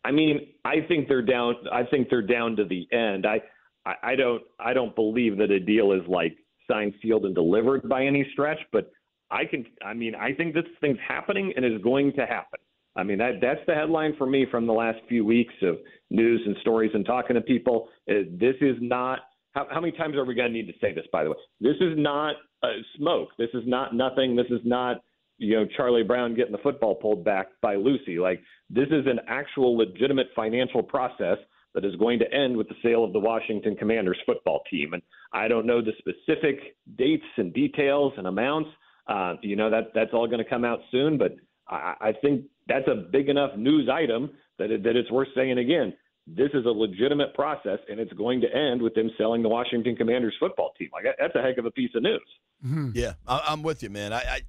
I 0.04 0.10
mean, 0.10 0.40
I 0.64 0.76
think 0.88 1.08
they're 1.08 1.22
down. 1.22 1.54
I 1.70 1.84
think 1.84 2.08
they're 2.08 2.26
down 2.26 2.56
to 2.56 2.64
the 2.64 2.88
end. 2.92 3.26
I 3.26 3.40
I, 3.84 3.94
I 4.02 4.16
don't 4.16 4.42
I 4.58 4.72
don't 4.72 4.94
believe 4.94 5.38
that 5.38 5.50
a 5.50 5.60
deal 5.60 5.92
is 5.92 6.02
like 6.08 6.36
signed, 6.70 6.94
sealed, 7.02 7.24
and 7.24 7.34
delivered 7.34 7.88
by 7.88 8.04
any 8.04 8.26
stretch, 8.32 8.58
but 8.72 8.90
I 9.30 9.44
can 9.44 9.64
I 9.84 9.94
mean 9.94 10.14
I 10.14 10.32
think 10.32 10.54
this 10.54 10.64
thing's 10.80 10.98
happening 11.06 11.52
and 11.56 11.64
is 11.64 11.80
going 11.82 12.12
to 12.14 12.26
happen. 12.26 12.60
I 12.94 13.02
mean 13.02 13.18
that 13.18 13.40
that's 13.40 13.60
the 13.66 13.74
headline 13.74 14.14
for 14.16 14.26
me 14.26 14.46
from 14.50 14.66
the 14.66 14.72
last 14.72 14.98
few 15.08 15.24
weeks 15.24 15.54
of 15.62 15.78
news 16.10 16.42
and 16.46 16.56
stories 16.60 16.90
and 16.94 17.04
talking 17.04 17.34
to 17.34 17.40
people. 17.40 17.88
Uh, 18.08 18.28
this 18.32 18.56
is 18.60 18.76
not 18.80 19.20
how, 19.52 19.66
how 19.70 19.80
many 19.80 19.96
times 19.96 20.16
are 20.16 20.24
we 20.24 20.34
going 20.34 20.48
to 20.48 20.52
need 20.52 20.66
to 20.66 20.78
say 20.80 20.94
this? 20.94 21.04
By 21.12 21.24
the 21.24 21.30
way, 21.30 21.36
this 21.60 21.76
is 21.80 21.94
not 21.96 22.36
uh, 22.62 22.68
smoke. 22.96 23.30
This 23.38 23.50
is 23.54 23.62
not 23.66 23.94
nothing. 23.94 24.36
This 24.36 24.46
is 24.50 24.60
not 24.64 25.02
you 25.38 25.56
know 25.56 25.66
Charlie 25.76 26.04
Brown 26.04 26.34
getting 26.34 26.52
the 26.52 26.58
football 26.58 26.94
pulled 26.94 27.24
back 27.24 27.48
by 27.60 27.76
Lucy. 27.76 28.18
Like 28.18 28.42
this 28.70 28.88
is 28.88 29.06
an 29.06 29.20
actual 29.28 29.76
legitimate 29.76 30.28
financial 30.36 30.82
process 30.82 31.38
that 31.74 31.84
is 31.84 31.94
going 31.96 32.18
to 32.18 32.32
end 32.32 32.56
with 32.56 32.68
the 32.68 32.74
sale 32.82 33.04
of 33.04 33.12
the 33.12 33.18
Washington 33.18 33.76
Commanders 33.76 34.18
football 34.26 34.62
team. 34.70 34.92
And 34.92 35.02
I 35.32 35.48
don't 35.48 35.66
know 35.66 35.80
the 35.80 35.92
specific 35.98 36.76
dates 36.96 37.24
and 37.36 37.52
details 37.52 38.12
and 38.16 38.26
amounts. 38.26 38.70
Uh, 39.06 39.34
you 39.42 39.56
know 39.56 39.68
that 39.70 39.92
that's 39.94 40.12
all 40.12 40.26
going 40.26 40.42
to 40.42 40.48
come 40.48 40.64
out 40.64 40.78
soon, 40.90 41.18
but 41.18 41.34
I, 41.68 41.94
I 42.00 42.12
think 42.20 42.44
that's 42.68 42.86
a 42.86 42.94
big 42.94 43.28
enough 43.28 43.56
news 43.56 43.88
item 43.92 44.30
that 44.58 44.70
it, 44.70 44.82
that 44.84 44.96
it's 44.96 45.10
worth 45.10 45.28
saying 45.34 45.58
again. 45.58 45.92
This 46.24 46.50
is 46.54 46.64
a 46.66 46.68
legitimate 46.68 47.34
process, 47.34 47.80
and 47.90 47.98
it's 47.98 48.12
going 48.12 48.40
to 48.42 48.46
end 48.46 48.80
with 48.80 48.94
them 48.94 49.10
selling 49.18 49.42
the 49.42 49.48
Washington 49.48 49.96
Commanders 49.96 50.34
football 50.38 50.72
team. 50.78 50.88
Like 50.92 51.04
that's 51.18 51.34
a 51.34 51.42
heck 51.42 51.58
of 51.58 51.66
a 51.66 51.70
piece 51.72 51.90
of 51.96 52.04
news. 52.04 52.22
Mm-hmm. 52.64 52.90
Yeah, 52.94 53.14
I, 53.26 53.52
am 53.52 53.64
with 53.64 53.82
you, 53.82 53.90
man. 53.90 54.12
I, 54.12 54.18
I 54.18 54.40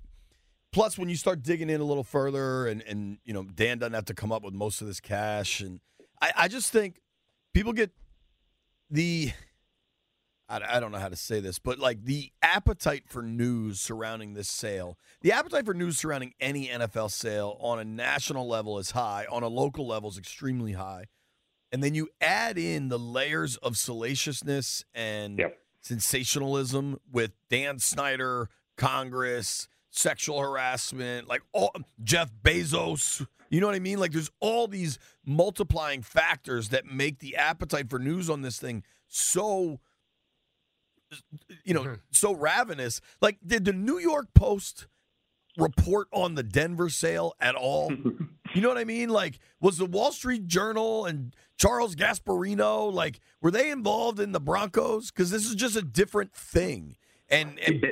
plus 0.71 0.99
when 0.99 1.09
you 1.09 1.15
start 1.15 1.41
digging 1.41 1.71
in 1.71 1.81
a 1.81 1.83
little 1.83 2.03
further, 2.03 2.67
and 2.67 2.83
and 2.83 3.17
you 3.25 3.33
know 3.33 3.43
Dan 3.43 3.79
doesn't 3.79 3.93
have 3.93 4.05
to 4.05 4.13
come 4.13 4.31
up 4.31 4.43
with 4.43 4.53
most 4.53 4.81
of 4.81 4.87
this 4.87 4.99
cash, 4.99 5.61
and 5.61 5.79
I, 6.21 6.31
I 6.37 6.47
just 6.47 6.71
think 6.71 7.01
people 7.53 7.73
get 7.73 7.91
the 8.89 9.31
I, 10.49 10.79
don't 10.79 10.91
know 10.91 10.99
how 10.99 11.09
to 11.09 11.15
say 11.15 11.39
this, 11.39 11.57
but 11.57 11.79
like 11.79 12.03
the 12.03 12.31
appetite 12.43 13.05
for 13.07 13.23
news 13.23 13.79
surrounding 13.79 14.33
this 14.33 14.47
sale, 14.47 14.99
the 15.21 15.31
appetite 15.31 15.65
for 15.65 15.73
news 15.73 15.97
surrounding 15.97 16.33
any 16.39 16.67
NFL 16.67 17.09
sale 17.09 17.57
on 17.59 17.79
a 17.79 17.83
national 17.83 18.47
level 18.47 18.77
is 18.77 18.91
high, 18.91 19.25
on 19.31 19.41
a 19.41 19.47
local 19.47 19.87
level 19.87 20.09
is 20.09 20.17
extremely 20.17 20.73
high. 20.73 21.05
And 21.71 21.83
then 21.83 21.95
you 21.95 22.09
add 22.21 22.59
in 22.59 22.89
the 22.89 22.99
layers 22.99 23.57
of 23.57 23.77
salaciousness 23.77 24.85
and 24.93 25.39
yep. 25.39 25.57
sensationalism 25.81 26.99
with 27.11 27.31
Dan 27.49 27.79
Snyder, 27.79 28.49
Congress, 28.77 29.67
sexual 29.93 30.39
harassment, 30.39 31.27
like 31.27 31.41
all 31.51 31.71
Jeff 32.03 32.31
Bezos. 32.43 33.25
You 33.49 33.61
know 33.61 33.67
what 33.67 33.75
I 33.75 33.79
mean? 33.79 33.99
Like 33.99 34.11
there's 34.11 34.31
all 34.39 34.67
these 34.67 34.97
multiplying 35.25 36.01
factors 36.01 36.69
that 36.69 36.85
make 36.85 37.19
the 37.19 37.35
appetite 37.35 37.89
for 37.89 37.99
news 37.99 38.29
on 38.29 38.41
this 38.41 38.59
thing 38.59 38.83
so 39.07 39.79
you 41.63 41.75
know, 41.75 41.83
mm-hmm. 41.83 41.93
so 42.09 42.33
ravenous. 42.33 42.99
Like 43.21 43.37
did 43.45 43.65
the 43.65 43.73
New 43.73 43.99
York 43.99 44.33
Post 44.33 44.87
report 45.55 46.07
on 46.11 46.33
the 46.33 46.41
Denver 46.41 46.89
sale 46.89 47.33
at 47.39 47.53
all? 47.53 47.91
you 48.55 48.61
know 48.61 48.69
what 48.69 48.79
I 48.79 48.83
mean? 48.85 49.09
Like 49.09 49.37
was 49.61 49.77
the 49.77 49.85
Wall 49.85 50.11
Street 50.11 50.47
Journal 50.47 51.05
and 51.05 51.35
Charles 51.57 51.95
Gasparino 51.95 52.91
like 52.91 53.19
were 53.39 53.51
they 53.51 53.69
involved 53.69 54.19
in 54.19 54.31
the 54.31 54.39
Broncos 54.41 55.11
cuz 55.11 55.29
this 55.29 55.45
is 55.45 55.53
just 55.53 55.75
a 55.75 55.83
different 55.83 56.33
thing. 56.33 56.97
And, 57.29 57.59
and 57.59 57.83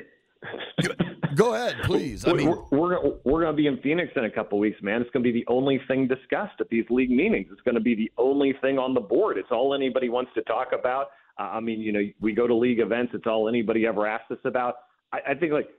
Go 1.36 1.54
ahead, 1.54 1.76
please. 1.84 2.28
I 2.28 2.34
mean, 2.34 2.50
we're 2.50 2.80
we're, 2.80 3.00
we're 3.24 3.42
going 3.42 3.56
to 3.56 3.58
be 3.58 3.68
in 3.68 3.78
Phoenix 3.82 4.12
in 4.16 4.26
a 4.26 4.30
couple 4.30 4.60
weeks, 4.60 4.82
man. 4.82 5.02
It's 5.02 5.10
going 5.12 5.24
to 5.24 5.32
be 5.32 5.38
the 5.40 5.46
only 5.52 5.80
thing 5.88 6.08
discussed 6.08 6.60
at 6.60 6.70
these 6.70 6.86
league 6.90 7.12
meetings. 7.12 7.48
It's 7.52 7.62
going 7.62 7.76
to 7.76 7.82
be 7.82 7.96
the 7.96 8.12
only 8.18 8.54
thing 8.62 8.78
on 8.78 8.94
the 8.94 9.02
board. 9.02 9.38
It's 9.38 9.52
all 9.52 9.74
anybody 9.74 10.10
wants 10.10 10.32
to 10.36 10.42
talk 10.44 10.70
about. 10.78 11.08
Uh, 11.40 11.44
I 11.44 11.60
mean, 11.60 11.80
you 11.80 11.92
know, 11.92 12.02
we 12.20 12.34
go 12.34 12.48
to 12.48 12.56
league 12.56 12.80
events. 12.80 13.14
It's 13.16 13.28
all 13.28 13.48
anybody 13.48 13.86
ever 13.86 14.08
asks 14.08 14.32
us 14.32 14.40
about. 14.46 14.76
I, 15.14 15.20
I 15.30 15.34
think, 15.36 15.54
like, 15.54 15.70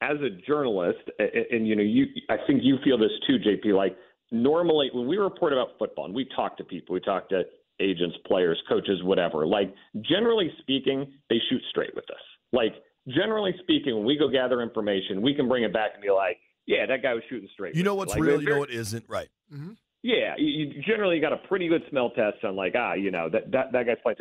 as 0.00 0.16
a 0.20 0.30
journalist, 0.46 1.00
and, 1.18 1.30
and 1.50 1.68
you 1.68 1.76
know, 1.76 1.82
you, 1.82 2.06
I 2.30 2.36
think 2.46 2.60
you 2.62 2.78
feel 2.84 2.98
this 2.98 3.10
too, 3.26 3.38
JP. 3.38 3.76
Like, 3.76 3.96
normally 4.30 4.90
when 4.92 5.06
we 5.06 5.18
report 5.18 5.52
about 5.52 5.78
football 5.78 6.06
and 6.06 6.14
we 6.14 6.26
talk 6.34 6.56
to 6.56 6.64
people, 6.64 6.94
we 6.94 7.00
talk 7.00 7.28
to 7.28 7.42
agents, 7.80 8.16
players, 8.26 8.60
coaches, 8.68 9.02
whatever. 9.02 9.46
Like, 9.46 9.74
generally 10.00 10.50
speaking, 10.60 11.12
they 11.28 11.38
shoot 11.50 11.62
straight 11.70 11.94
with 11.94 12.04
us. 12.10 12.20
Like 12.52 12.74
generally 13.08 13.54
speaking, 13.60 13.96
when 13.96 14.04
we 14.04 14.16
go 14.16 14.28
gather 14.28 14.62
information, 14.62 15.22
we 15.22 15.34
can 15.34 15.48
bring 15.48 15.64
it 15.64 15.72
back 15.72 15.92
and 15.94 16.02
be 16.02 16.10
like, 16.10 16.38
yeah, 16.66 16.86
that 16.86 17.02
guy 17.02 17.14
was 17.14 17.22
shooting 17.28 17.48
straight. 17.52 17.74
You 17.74 17.82
know 17.82 17.94
what's 17.94 18.12
like, 18.12 18.22
real, 18.22 18.40
you 18.40 18.48
know 18.48 18.58
what 18.58 18.70
isn't, 18.70 19.04
right? 19.08 19.28
Mm-hmm. 19.52 19.72
Yeah, 20.02 20.34
you, 20.36 20.46
you 20.46 20.82
generally 20.82 21.20
got 21.20 21.32
a 21.32 21.38
pretty 21.48 21.68
good 21.68 21.82
smell 21.90 22.10
test 22.10 22.44
on 22.44 22.56
like, 22.56 22.74
ah, 22.76 22.94
you 22.94 23.10
know, 23.10 23.28
that 23.30 23.50
that 23.52 23.72
that 23.72 23.86
guy's 23.86 23.96
playing. 24.02 24.18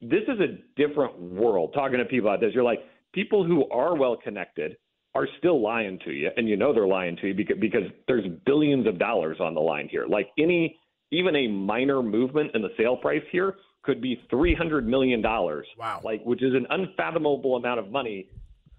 This 0.00 0.22
is 0.28 0.38
a 0.40 0.58
different 0.76 1.18
world. 1.18 1.72
Talking 1.74 1.98
to 1.98 2.04
people 2.04 2.28
about 2.28 2.40
this, 2.40 2.52
you're 2.54 2.64
like, 2.64 2.80
people 3.12 3.44
who 3.44 3.68
are 3.70 3.96
well 3.96 4.16
connected 4.22 4.76
are 5.14 5.28
still 5.38 5.62
lying 5.62 5.98
to 6.04 6.10
you, 6.10 6.30
and 6.36 6.48
you 6.48 6.56
know 6.56 6.74
they're 6.74 6.86
lying 6.86 7.16
to 7.16 7.28
you 7.28 7.34
because 7.34 7.56
because 7.58 7.84
there's 8.06 8.24
billions 8.44 8.86
of 8.86 8.98
dollars 8.98 9.38
on 9.40 9.54
the 9.54 9.60
line 9.60 9.88
here. 9.90 10.06
Like 10.06 10.28
any 10.38 10.78
even 11.10 11.36
a 11.36 11.46
minor 11.46 12.02
movement 12.02 12.50
in 12.54 12.62
the 12.62 12.70
sale 12.76 12.96
price 12.96 13.22
here 13.30 13.56
could 13.84 14.00
be 14.00 14.20
three 14.30 14.54
hundred 14.54 14.86
million 14.86 15.20
dollars. 15.22 15.66
Wow. 15.78 16.00
Like 16.02 16.22
which 16.24 16.42
is 16.42 16.54
an 16.54 16.66
unfathomable 16.70 17.56
amount 17.56 17.78
of 17.80 17.90
money 17.90 18.28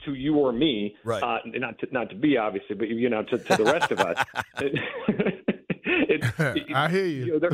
to 0.05 0.13
you 0.13 0.35
or 0.35 0.51
me. 0.51 0.95
Right. 1.03 1.23
Uh, 1.23 1.37
not 1.45 1.79
to 1.79 1.87
not 1.91 2.09
to 2.09 2.15
be 2.15 2.37
obviously, 2.37 2.75
but 2.75 2.89
you 2.89 3.09
know 3.09 3.23
to, 3.23 3.37
to 3.37 3.55
the 3.55 3.63
rest 3.65 3.91
of 3.91 3.99
us. 3.99 4.25
It, 5.87 6.23
it, 6.39 6.73
I 6.75 6.89
hear 6.89 7.05
you. 7.05 7.25
you 7.25 7.39
know, 7.39 7.49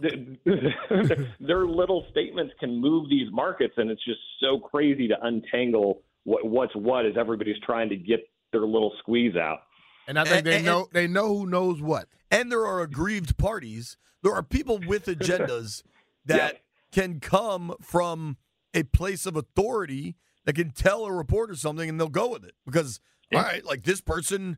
their, 0.00 1.34
their 1.40 1.66
little 1.66 2.04
statements 2.10 2.52
can 2.58 2.76
move 2.80 3.08
these 3.08 3.28
markets, 3.32 3.74
and 3.76 3.90
it's 3.90 4.04
just 4.04 4.18
so 4.40 4.58
crazy 4.58 5.06
to 5.08 5.14
untangle 5.22 6.02
what, 6.24 6.44
what's 6.46 6.74
what 6.74 7.06
as 7.06 7.12
everybody's 7.16 7.58
trying 7.64 7.88
to 7.90 7.96
get 7.96 8.28
their 8.52 8.62
little 8.62 8.92
squeeze 8.98 9.36
out. 9.36 9.60
And 10.08 10.18
I 10.18 10.24
think 10.24 10.38
And- 10.38 10.46
they 10.46 10.56
and- 10.56 10.64
know 10.66 10.88
they 10.92 11.06
know 11.06 11.28
who 11.28 11.46
knows 11.46 11.80
what. 11.80 12.08
and 12.30 12.50
there 12.50 12.64
are 12.66 12.80
aggrieved 12.80 13.36
parties. 13.38 13.96
There 14.22 14.32
are 14.32 14.42
people 14.42 14.80
with 14.86 15.06
agendas 15.06 15.82
that 16.26 16.60
can 16.92 17.20
come 17.20 17.74
from 17.80 18.36
a 18.74 18.82
place 18.84 19.26
of 19.26 19.36
authority 19.36 20.16
that 20.44 20.54
can 20.54 20.70
tell 20.70 21.04
a 21.04 21.12
reporter 21.12 21.54
something 21.54 21.88
and 21.88 22.00
they'll 22.00 22.08
go 22.08 22.30
with 22.30 22.44
it 22.44 22.54
because 22.64 23.00
all 23.34 23.42
right, 23.42 23.64
like 23.64 23.82
this 23.82 24.00
person 24.00 24.56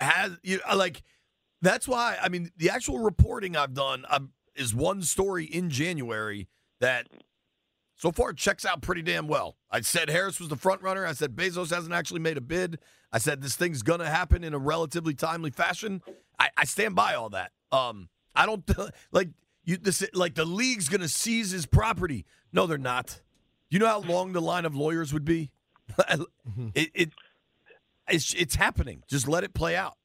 has 0.00 0.38
you 0.42 0.60
know, 0.66 0.76
like 0.76 1.02
that's 1.60 1.86
why 1.86 2.16
I 2.22 2.28
mean 2.28 2.50
the 2.56 2.70
actual 2.70 2.98
reporting 3.00 3.56
I've 3.56 3.74
done 3.74 4.04
um, 4.08 4.30
is 4.54 4.74
one 4.74 5.02
story 5.02 5.44
in 5.44 5.70
January 5.70 6.48
that 6.80 7.08
so 7.96 8.12
far 8.12 8.32
checks 8.32 8.64
out 8.64 8.80
pretty 8.80 9.02
damn 9.02 9.26
well. 9.26 9.56
I 9.70 9.80
said 9.80 10.08
Harris 10.08 10.38
was 10.38 10.48
the 10.48 10.56
front 10.56 10.82
runner. 10.82 11.04
I 11.04 11.12
said 11.12 11.34
Bezos 11.34 11.74
hasn't 11.74 11.92
actually 11.92 12.20
made 12.20 12.36
a 12.36 12.40
bid. 12.40 12.78
I 13.12 13.18
said 13.18 13.42
this 13.42 13.56
thing's 13.56 13.82
gonna 13.82 14.08
happen 14.08 14.44
in 14.44 14.54
a 14.54 14.58
relatively 14.58 15.14
timely 15.14 15.50
fashion. 15.50 16.02
I, 16.38 16.50
I 16.56 16.64
stand 16.64 16.94
by 16.94 17.14
all 17.14 17.30
that. 17.30 17.52
Um, 17.72 18.08
I 18.34 18.46
don't 18.46 18.64
like 19.12 19.28
you. 19.68 19.76
This 19.76 20.04
like 20.14 20.34
the 20.34 20.44
league's 20.44 20.88
gonna 20.88 21.08
seize 21.08 21.50
his 21.50 21.66
property. 21.66 22.24
No, 22.52 22.66
they're 22.66 22.78
not. 22.78 23.20
You 23.70 23.78
know 23.78 23.86
how 23.86 24.00
long 24.00 24.32
the 24.32 24.40
line 24.40 24.64
of 24.64 24.74
lawyers 24.74 25.12
would 25.12 25.24
be. 25.24 25.50
it, 25.98 26.20
mm-hmm. 26.48 26.68
it 26.74 27.10
it's 28.08 28.34
it's 28.34 28.54
happening. 28.54 29.02
Just 29.08 29.28
let 29.28 29.44
it 29.44 29.54
play 29.54 29.76
out. 29.76 29.96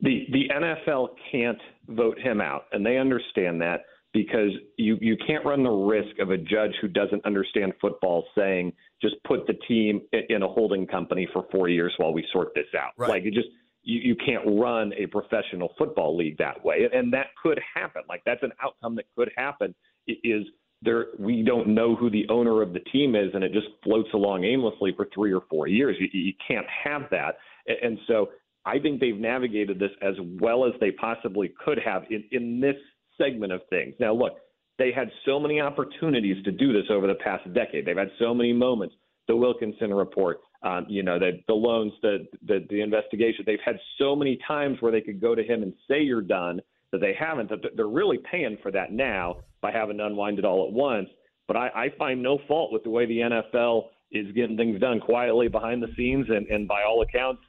The 0.00 0.26
the 0.32 0.48
NFL 0.54 1.08
can't 1.30 1.60
vote 1.88 2.18
him 2.18 2.40
out, 2.40 2.66
and 2.72 2.84
they 2.84 2.98
understand 2.98 3.60
that 3.60 3.84
because 4.12 4.50
you 4.76 4.98
you 5.00 5.16
can't 5.26 5.44
run 5.44 5.62
the 5.62 5.70
risk 5.70 6.18
of 6.20 6.30
a 6.30 6.38
judge 6.38 6.72
who 6.80 6.88
doesn't 6.88 7.24
understand 7.24 7.72
football 7.80 8.24
saying 8.36 8.72
just 9.00 9.16
put 9.24 9.46
the 9.46 9.54
team 9.66 10.00
in 10.28 10.42
a 10.42 10.48
holding 10.48 10.86
company 10.86 11.26
for 11.32 11.46
four 11.50 11.68
years 11.68 11.92
while 11.96 12.12
we 12.12 12.24
sort 12.32 12.54
this 12.54 12.66
out. 12.78 12.92
Right. 12.96 13.10
Like 13.10 13.24
it 13.24 13.34
just 13.34 13.48
you, 13.82 14.00
you 14.00 14.16
can't 14.16 14.42
run 14.46 14.92
a 14.94 15.06
professional 15.06 15.72
football 15.78 16.16
league 16.16 16.38
that 16.38 16.64
way, 16.64 16.88
and 16.92 17.12
that 17.12 17.26
could 17.42 17.60
happen. 17.74 18.02
Like 18.08 18.22
that's 18.24 18.42
an 18.42 18.52
outcome 18.62 18.96
that 18.96 19.06
could 19.16 19.30
happen. 19.36 19.74
Is 20.06 20.44
there 20.82 21.06
we 21.18 21.42
don't 21.42 21.68
know 21.68 21.94
who 21.94 22.10
the 22.10 22.26
owner 22.28 22.62
of 22.62 22.72
the 22.72 22.80
team 22.80 23.14
is, 23.14 23.30
and 23.34 23.44
it 23.44 23.52
just 23.52 23.68
floats 23.84 24.08
along 24.14 24.44
aimlessly 24.44 24.92
for 24.96 25.08
three 25.14 25.32
or 25.32 25.42
four 25.48 25.68
years. 25.68 25.96
You, 26.00 26.08
you 26.12 26.32
can't 26.46 26.66
have 26.84 27.02
that, 27.10 27.36
and 27.66 27.98
so 28.06 28.30
I 28.64 28.78
think 28.78 29.00
they've 29.00 29.16
navigated 29.16 29.78
this 29.78 29.90
as 30.02 30.14
well 30.40 30.64
as 30.64 30.72
they 30.80 30.92
possibly 30.92 31.52
could 31.64 31.78
have 31.84 32.04
in, 32.10 32.24
in 32.30 32.60
this 32.60 32.76
segment 33.18 33.52
of 33.52 33.60
things. 33.70 33.94
Now, 33.98 34.14
look, 34.14 34.34
they 34.78 34.92
had 34.92 35.10
so 35.26 35.38
many 35.38 35.60
opportunities 35.60 36.42
to 36.44 36.52
do 36.52 36.72
this 36.72 36.84
over 36.90 37.06
the 37.06 37.14
past 37.14 37.52
decade. 37.52 37.86
They've 37.86 37.96
had 37.96 38.10
so 38.18 38.34
many 38.34 38.52
moments. 38.52 38.94
The 39.28 39.36
Wilkinson 39.36 39.92
report, 39.92 40.40
um, 40.62 40.86
you 40.88 41.02
know, 41.02 41.18
the, 41.18 41.40
the 41.48 41.54
loans, 41.54 41.92
the, 42.02 42.26
the 42.46 42.64
the 42.70 42.80
investigation. 42.80 43.44
They've 43.46 43.58
had 43.64 43.78
so 43.98 44.14
many 44.14 44.38
times 44.46 44.78
where 44.80 44.92
they 44.92 45.00
could 45.00 45.20
go 45.20 45.34
to 45.34 45.42
him 45.42 45.62
and 45.62 45.72
say 45.88 46.02
you're 46.02 46.22
done 46.22 46.60
that 46.92 47.00
they 47.00 47.14
haven't. 47.18 47.50
That 47.50 47.60
they're 47.76 47.86
really 47.88 48.18
paying 48.30 48.58
for 48.62 48.70
that 48.70 48.92
now 48.92 49.38
by 49.60 49.72
having 49.72 49.98
to 49.98 50.06
unwind 50.06 50.38
it 50.38 50.44
all 50.44 50.66
at 50.66 50.72
once. 50.72 51.08
But 51.48 51.56
I, 51.56 51.68
I 51.74 51.88
find 51.98 52.22
no 52.22 52.38
fault 52.46 52.72
with 52.72 52.84
the 52.84 52.90
way 52.90 53.06
the 53.06 53.18
NFL 53.18 53.88
is 54.12 54.30
getting 54.32 54.56
things 54.56 54.78
done 54.80 55.00
quietly 55.00 55.48
behind 55.48 55.82
the 55.82 55.88
scenes, 55.96 56.26
and, 56.28 56.46
and 56.46 56.68
by 56.68 56.82
all 56.82 57.02
accounts, 57.02 57.42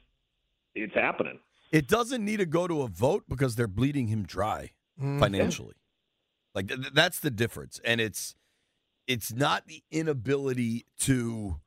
it's 0.74 0.94
happening. 0.94 1.38
It 1.70 1.86
doesn't 1.86 2.24
need 2.24 2.38
to 2.38 2.46
go 2.46 2.66
to 2.66 2.82
a 2.82 2.88
vote 2.88 3.24
because 3.28 3.54
they're 3.54 3.68
bleeding 3.68 4.08
him 4.08 4.24
dry 4.24 4.72
financially. 4.98 5.74
Like 6.54 6.68
th- 6.68 6.80
th- 6.80 6.92
that's 6.94 7.20
the 7.20 7.30
difference, 7.30 7.80
and 7.84 8.00
it's 8.00 8.36
it's 9.06 9.32
not 9.32 9.66
the 9.66 9.82
inability 9.90 10.86
to 11.00 11.60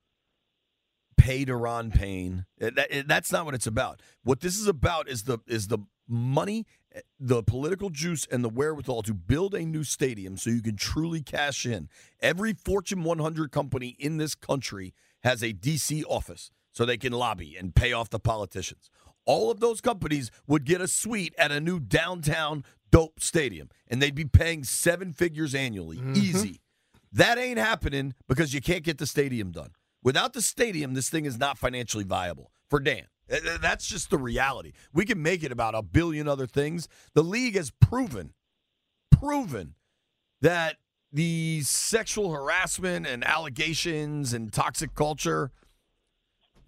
pay 1.27 1.45
Daron 1.45 1.93
Payne. 1.93 2.45
Eh, 2.61 2.67
it- 2.67 2.75
that- 2.75 2.91
it- 2.91 3.07
that's 3.07 3.31
not 3.31 3.45
what 3.45 3.53
it's 3.53 3.67
about. 3.67 4.01
What 4.23 4.39
this 4.39 4.57
is 4.57 4.67
about 4.67 5.09
is 5.09 5.23
the 5.23 5.39
is 5.45 5.67
the 5.67 5.79
money, 6.07 6.65
eh, 6.93 7.01
the 7.19 7.43
political 7.43 7.89
juice, 7.89 8.25
and 8.31 8.43
the 8.43 8.49
wherewithal 8.49 9.03
to 9.03 9.13
build 9.13 9.53
a 9.53 9.65
new 9.65 9.83
stadium 9.83 10.37
so 10.37 10.49
you 10.49 10.61
can 10.61 10.77
truly 10.77 11.21
cash 11.21 11.65
in. 11.65 11.89
Every 12.21 12.53
Fortune 12.53 13.03
100 13.03 13.51
company 13.51 13.89
in 13.99 14.17
this 14.17 14.35
country 14.35 14.93
has 15.23 15.43
a 15.43 15.51
DC 15.51 16.03
office 16.05 16.49
so 16.71 16.85
they 16.85 16.97
can 16.97 17.11
lobby 17.11 17.57
and 17.57 17.75
pay 17.75 17.91
off 17.91 18.09
the 18.09 18.19
politicians. 18.19 18.89
All 19.25 19.51
of 19.51 19.59
those 19.59 19.81
companies 19.81 20.31
would 20.47 20.63
get 20.63 20.79
a 20.79 20.87
suite 20.87 21.35
at 21.37 21.51
a 21.51 21.59
new 21.59 21.81
downtown 21.81 22.63
dope 22.89 23.19
stadium, 23.19 23.67
and 23.89 24.01
they'd 24.01 24.15
be 24.15 24.23
paying 24.23 24.63
seven 24.63 25.11
figures 25.11 25.53
annually, 25.53 25.97
mm-hmm. 25.97 26.15
easy. 26.15 26.61
That 27.11 27.37
ain't 27.37 27.59
happening 27.59 28.13
because 28.29 28.53
you 28.53 28.61
can't 28.61 28.83
get 28.83 28.97
the 28.97 29.07
stadium 29.07 29.51
done. 29.51 29.71
Without 30.07 30.31
the 30.31 30.41
stadium, 30.41 30.93
this 30.93 31.09
thing 31.09 31.25
is 31.25 31.37
not 31.37 31.57
financially 31.57 32.05
viable 32.05 32.53
for 32.69 32.79
Dan. 32.79 33.07
Uh, 33.29 33.39
uh, 33.45 33.57
That's 33.57 33.85
just 33.85 34.09
the 34.09 34.17
reality. 34.17 34.71
We 34.93 35.03
can 35.03 35.21
make 35.21 35.43
it 35.43 35.51
about 35.51 35.75
a 35.75 35.81
billion 35.81 36.29
other 36.29 36.47
things. 36.47 36.87
The 37.13 37.25
league 37.25 37.57
has 37.57 37.71
proven, 37.81 38.31
proven 39.11 39.75
that 40.39 40.77
the 41.11 41.59
sexual 41.63 42.31
harassment 42.31 43.05
and 43.05 43.21
allegations 43.21 44.31
and 44.31 44.53
toxic 44.53 44.95
culture, 44.95 45.51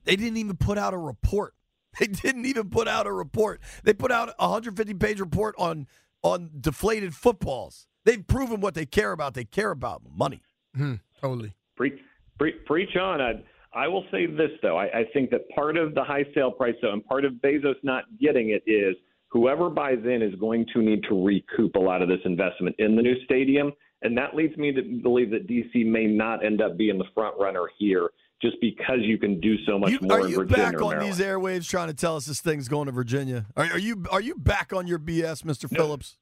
they 0.03 0.17
didn't 0.17 0.35
even 0.35 0.57
put 0.57 0.77
out 0.77 0.93
a 0.93 0.97
report. 0.97 1.53
They 1.97 2.07
didn't 2.07 2.45
even 2.45 2.69
put 2.69 2.89
out 2.89 3.07
a 3.07 3.13
report. 3.13 3.61
They 3.83 3.93
put 3.93 4.11
out 4.11 4.33
a 4.37 4.49
150 4.49 4.95
page 4.95 5.21
report 5.21 5.55
on 5.57 5.87
on 6.23 6.49
deflated 6.59 7.15
footballs. 7.15 7.87
They've 8.03 8.27
proven 8.27 8.59
what 8.59 8.73
they 8.73 8.85
care 8.85 9.13
about. 9.13 9.33
They 9.33 9.45
care 9.45 9.71
about 9.71 10.01
money. 10.13 10.41
Mhm, 10.77 10.99
totally. 11.21 11.55
Preach, 11.77 11.99
preach, 12.39 12.55
preach 12.65 12.95
on. 12.95 13.21
I, 13.21 13.33
I 13.73 13.87
will 13.87 14.05
say 14.11 14.25
this 14.25 14.49
though. 14.63 14.77
I, 14.77 14.85
I 14.85 15.03
think 15.13 15.29
that 15.29 15.47
part 15.49 15.77
of 15.77 15.93
the 15.93 16.03
high 16.03 16.25
sale 16.33 16.51
price, 16.51 16.75
though, 16.81 16.93
and 16.93 17.05
part 17.05 17.25
of 17.25 17.33
Bezos 17.33 17.75
not 17.83 18.05
getting 18.19 18.49
it 18.49 18.63
is 18.69 18.95
whoever 19.27 19.69
buys 19.69 19.99
in 20.05 20.21
is 20.23 20.33
going 20.39 20.65
to 20.73 20.81
need 20.81 21.03
to 21.09 21.23
recoup 21.23 21.75
a 21.75 21.79
lot 21.79 22.01
of 22.01 22.07
this 22.09 22.19
investment 22.25 22.75
in 22.79 22.95
the 22.95 23.01
new 23.01 23.15
stadium, 23.25 23.71
and 24.01 24.17
that 24.17 24.35
leads 24.35 24.57
me 24.57 24.71
to 24.71 24.81
believe 25.03 25.29
that 25.31 25.47
DC 25.47 25.85
may 25.85 26.05
not 26.07 26.43
end 26.43 26.61
up 26.61 26.77
being 26.77 26.97
the 26.97 27.05
front 27.13 27.35
runner 27.39 27.65
here, 27.77 28.09
just 28.41 28.55
because 28.61 28.99
you 29.01 29.17
can 29.19 29.39
do 29.39 29.55
so 29.67 29.77
much 29.77 29.91
You- 29.91 29.99
more 30.01 30.21
are 30.21 30.27
you 30.27 30.45
back 30.45 30.81
on 30.81 30.89
Maryland. 30.89 31.01
these 31.01 31.19
airwaves 31.19 31.69
trying 31.69 31.89
to 31.89 31.93
tell 31.93 32.15
us 32.15 32.25
this 32.25 32.41
thing's 32.41 32.67
going 32.67 32.87
to 32.87 32.91
Virginia? 32.91 33.45
Are, 33.55 33.65
are 33.65 33.77
you 33.77 34.03
are 34.11 34.21
you 34.21 34.33
back 34.35 34.73
on 34.73 34.87
your 34.87 34.97
BS, 34.99 35.43
Mr. 35.43 35.69
Phillips? 35.69 36.17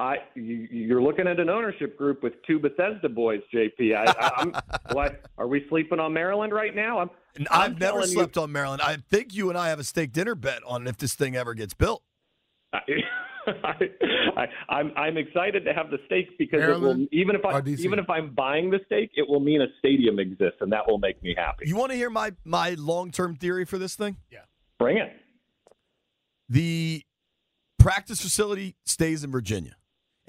I, 0.00 0.16
you, 0.34 0.66
you're 0.70 1.02
looking 1.02 1.26
at 1.26 1.38
an 1.38 1.50
ownership 1.50 1.98
group 1.98 2.22
with 2.22 2.32
two 2.46 2.58
Bethesda 2.58 3.08
boys, 3.10 3.42
JP. 3.54 3.94
I, 3.94 4.04
I, 4.18 4.30
I'm, 4.38 4.54
what, 4.92 5.26
are 5.36 5.46
we 5.46 5.66
sleeping 5.68 6.00
on 6.00 6.14
Maryland 6.14 6.54
right 6.54 6.74
now? 6.74 7.00
I'm, 7.00 7.10
I'm 7.38 7.46
I've 7.50 7.78
never 7.78 7.92
telling 7.98 8.08
you- 8.08 8.14
slept 8.14 8.38
on 8.38 8.50
Maryland. 8.50 8.80
I 8.80 8.96
think 9.10 9.34
you 9.34 9.50
and 9.50 9.58
I 9.58 9.68
have 9.68 9.78
a 9.78 9.84
steak 9.84 10.12
dinner 10.12 10.34
bet 10.34 10.62
on 10.66 10.86
if 10.86 10.96
this 10.96 11.14
thing 11.14 11.36
ever 11.36 11.52
gets 11.52 11.74
built. 11.74 12.02
I, 12.72 12.78
I, 14.36 14.46
I'm 14.70 14.92
I'm 14.96 15.16
excited 15.16 15.64
to 15.64 15.74
have 15.74 15.90
the 15.90 15.98
steak 16.06 16.38
because 16.38 16.62
it 16.62 16.80
will, 16.80 17.06
even 17.10 17.34
if 17.34 17.44
I 17.44 17.58
or 17.58 17.62
DC? 17.62 17.80
even 17.80 17.98
if 17.98 18.08
I'm 18.08 18.32
buying 18.32 18.70
the 18.70 18.78
steak, 18.86 19.10
it 19.16 19.28
will 19.28 19.40
mean 19.40 19.60
a 19.60 19.66
stadium 19.80 20.18
exists, 20.18 20.58
and 20.60 20.72
that 20.72 20.86
will 20.86 20.98
make 20.98 21.20
me 21.22 21.34
happy. 21.36 21.66
You 21.66 21.74
want 21.76 21.90
to 21.90 21.96
hear 21.96 22.10
my 22.10 22.32
my 22.44 22.74
long 22.78 23.10
term 23.10 23.34
theory 23.34 23.64
for 23.64 23.76
this 23.76 23.96
thing? 23.96 24.18
Yeah, 24.30 24.40
bring 24.78 24.98
it. 24.98 25.10
The 26.48 27.02
practice 27.78 28.20
facility 28.20 28.76
stays 28.84 29.24
in 29.24 29.32
Virginia. 29.32 29.74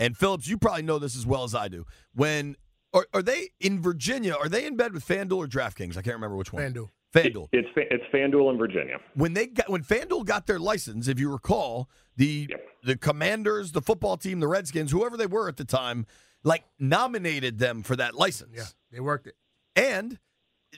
And 0.01 0.17
Phillips, 0.17 0.47
you 0.47 0.57
probably 0.57 0.81
know 0.81 0.97
this 0.99 1.15
as 1.15 1.25
well 1.27 1.43
as 1.43 1.53
I 1.53 1.67
do. 1.67 1.85
When 2.13 2.55
are, 2.93 3.05
are 3.13 3.21
they 3.21 3.49
in 3.59 3.79
Virginia? 3.81 4.33
Are 4.33 4.49
they 4.49 4.65
in 4.65 4.75
bed 4.75 4.93
with 4.93 5.07
FanDuel 5.07 5.37
or 5.37 5.47
DraftKings? 5.47 5.91
I 5.91 6.01
can't 6.01 6.15
remember 6.15 6.35
which 6.35 6.51
one. 6.51 6.63
FanDuel. 6.63 6.89
FanDuel. 7.13 7.49
It's 7.51 7.67
it's 7.75 8.03
FanDuel 8.13 8.51
in 8.51 8.57
Virginia. 8.57 8.97
when 9.15 9.33
they 9.33 9.45
got 9.47 9.69
when 9.69 9.83
FanDuel 9.83 10.25
got 10.25 10.47
their 10.47 10.59
license, 10.59 11.07
if 11.07 11.19
you 11.19 11.29
recall, 11.31 11.89
the 12.17 12.47
Yep. 12.49 12.61
the 12.83 12.97
Commanders, 12.97 13.73
the 13.73 13.81
football 13.81 14.17
team, 14.17 14.39
the 14.39 14.47
Redskins, 14.47 14.91
whoever 14.91 15.17
they 15.17 15.27
were 15.27 15.47
at 15.47 15.57
the 15.57 15.65
time, 15.65 16.05
like 16.43 16.63
nominated 16.79 17.59
them 17.59 17.83
for 17.83 17.95
that 17.97 18.15
license. 18.15 18.53
Yeah, 18.55 18.63
they 18.91 18.99
worked 19.01 19.27
it. 19.27 19.35
And 19.75 20.17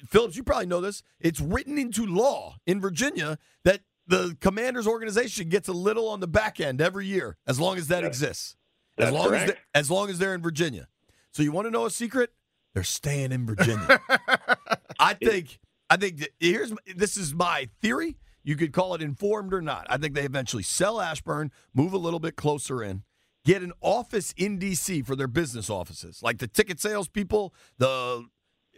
Phillips, 0.10 0.36
you 0.36 0.44
probably 0.44 0.66
know 0.66 0.82
this. 0.82 1.02
It's 1.20 1.40
written 1.40 1.78
into 1.78 2.06
law 2.06 2.56
in 2.66 2.82
Virginia 2.82 3.38
that 3.64 3.82
the 4.06 4.36
Commanders 4.42 4.86
organization 4.88 5.48
gets 5.50 5.68
a 5.70 5.74
little 5.74 6.10
on 6.10 6.20
the 6.20 6.28
back 6.28 6.60
end 6.60 6.82
every 6.82 7.06
year, 7.06 7.38
as 7.48 7.60
long 7.60 7.78
as 7.78 7.88
that 7.88 8.02
That's- 8.02 8.18
exists. 8.22 8.56
As 8.98 9.06
that's 9.06 9.14
long 9.14 9.34
as 9.34 9.44
correct. 9.44 9.48
they, 9.74 9.80
as 9.80 9.92
long 9.92 10.10
as 10.10 10.20
they're 10.20 10.36
in 10.36 10.42
Virginia. 10.42 10.88
So 11.32 11.44
you 11.44 11.52
want 11.52 11.68
to 11.68 11.72
know 11.72 11.86
a 11.86 11.92
secret? 11.92 12.32
They're 12.74 12.84
staying 12.84 13.32
in 13.32 13.46
Virginia. 13.46 14.00
I 15.00 15.14
think 15.14 15.60
I 15.90 15.98
think 15.98 16.28
here's 16.40 16.74
this 16.96 17.18
is 17.18 17.34
my 17.34 17.70
theory. 17.82 18.18
You 18.44 18.56
could 18.56 18.74
call 18.74 18.94
it 18.94 19.02
informed 19.02 19.54
or 19.54 19.62
not. 19.62 19.88
I 19.90 19.98
think 19.98 20.16
they 20.16 20.24
eventually 20.24 20.64
sell 20.64 21.00
Ashburn, 21.00 21.52
move 21.74 21.94
a 21.94 21.98
little 21.98 22.20
bit 22.20 22.36
closer 22.36 22.84
in, 22.84 23.04
get 23.46 23.62
an 23.62 23.72
office 23.80 24.34
in 24.36 24.60
DC 24.60 25.06
for 25.06 25.16
their 25.16 25.28
business 25.28 25.70
offices, 25.70 26.22
like 26.22 26.40
the 26.40 26.48
ticket 26.48 26.80
sales 26.80 27.08
people, 27.08 27.54
the 27.78 28.26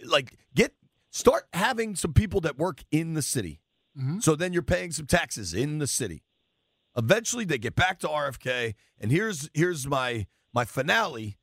like 0.05 0.37
get 0.53 0.73
start 1.09 1.45
having 1.53 1.95
some 1.95 2.13
people 2.13 2.41
that 2.41 2.57
work 2.57 2.83
in 2.91 3.13
the 3.13 3.21
city. 3.21 3.61
Mm-hmm. 3.97 4.19
So 4.19 4.35
then 4.35 4.51
you're 4.51 4.61
paying 4.61 4.91
some 4.91 5.05
taxes 5.05 5.53
in 5.53 5.79
the 5.79 5.87
city. 5.87 6.23
Eventually 6.97 7.45
they 7.45 7.57
get 7.57 7.75
back 7.75 7.99
to 7.99 8.07
RFK, 8.07 8.75
and 8.99 9.11
here's 9.11 9.49
here's 9.53 9.87
my 9.87 10.27
my 10.53 10.65
finale. 10.65 11.37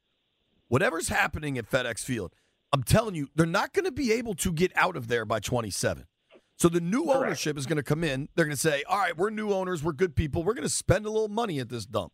Whatever's 0.68 1.08
happening 1.08 1.58
at 1.58 1.70
FedEx 1.70 2.00
Field, 2.00 2.32
I'm 2.72 2.82
telling 2.82 3.14
you, 3.14 3.28
they're 3.34 3.44
not 3.44 3.74
going 3.74 3.84
to 3.84 3.92
be 3.92 4.12
able 4.12 4.34
to 4.36 4.52
get 4.52 4.72
out 4.74 4.96
of 4.96 5.08
there 5.08 5.26
by 5.26 5.38
27. 5.38 6.06
So 6.56 6.68
the 6.70 6.80
new 6.80 7.04
Correct. 7.04 7.18
ownership 7.18 7.58
is 7.58 7.66
going 7.66 7.76
to 7.76 7.82
come 7.82 8.02
in. 8.04 8.28
They're 8.34 8.46
going 8.46 8.56
to 8.56 8.60
say, 8.60 8.82
"All 8.88 8.98
right, 8.98 9.16
we're 9.16 9.30
new 9.30 9.52
owners, 9.52 9.82
we're 9.82 9.92
good 9.92 10.16
people. 10.16 10.42
We're 10.42 10.54
going 10.54 10.62
to 10.62 10.72
spend 10.72 11.04
a 11.06 11.10
little 11.10 11.28
money 11.28 11.58
at 11.58 11.68
this 11.68 11.84
dump." 11.84 12.12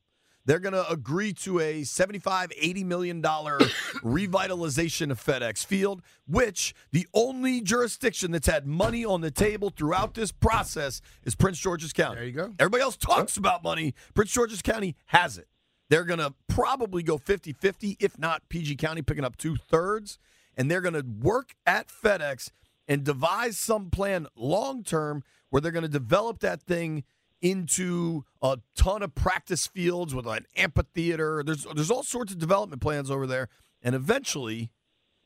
They're 0.49 0.59
going 0.61 0.73
to 0.73 0.90
agree 0.90 1.35
to 1.35 1.61
a 1.61 1.83
$75, 1.83 2.23
$80 2.23 2.85
million 2.87 3.21
revitalization 3.23 5.11
of 5.11 5.23
FedEx 5.23 5.67
Field, 5.67 6.00
which 6.26 6.75
the 6.90 7.07
only 7.12 7.61
jurisdiction 7.61 8.31
that's 8.31 8.47
had 8.47 8.67
money 8.67 9.05
on 9.05 9.21
the 9.21 9.31
table 9.31 9.69
throughout 9.69 10.14
this 10.14 10.33
process 10.33 11.02
is 11.25 11.35
Prince 11.35 11.59
George's 11.59 11.93
County. 11.93 12.14
There 12.14 12.25
you 12.25 12.33
go. 12.33 12.55
Everybody 12.59 12.83
else 12.83 12.97
talks 12.97 13.37
about 13.37 13.62
money. 13.62 13.95
Prince 14.14 14.31
George's 14.31 14.62
County 14.62 14.97
has 15.09 15.37
it. 15.37 15.49
They're 15.90 16.05
going 16.05 16.21
to 16.21 16.33
probably 16.49 17.02
go 17.02 17.19
50 17.19 17.52
50, 17.52 17.99
if 18.00 18.19
not 18.19 18.49
PG 18.49 18.76
County 18.76 19.02
picking 19.02 19.25
up 19.25 19.37
two 19.37 19.57
thirds. 19.57 20.19
And 20.57 20.71
they're 20.71 20.81
going 20.81 20.95
to 20.95 21.05
work 21.21 21.57
at 21.67 21.88
FedEx 21.88 22.52
and 22.88 23.05
devise 23.05 23.59
some 23.59 23.90
plan 23.90 24.26
long 24.35 24.83
term 24.83 25.25
where 25.50 25.61
they're 25.61 25.73
going 25.73 25.83
to 25.83 25.88
develop 25.88 26.38
that 26.40 26.62
thing 26.62 27.05
into 27.40 28.25
a 28.42 28.59
ton 28.76 29.02
of 29.02 29.14
practice 29.14 29.66
fields 29.66 30.14
with 30.14 30.26
an 30.26 30.47
amphitheater. 30.57 31.42
There's, 31.45 31.66
there's 31.75 31.90
all 31.90 32.02
sorts 32.02 32.33
of 32.33 32.38
development 32.38 32.83
plans 32.83 33.11
over 33.11 33.26
there. 33.26 33.49
And 33.83 33.95
eventually, 33.95 34.71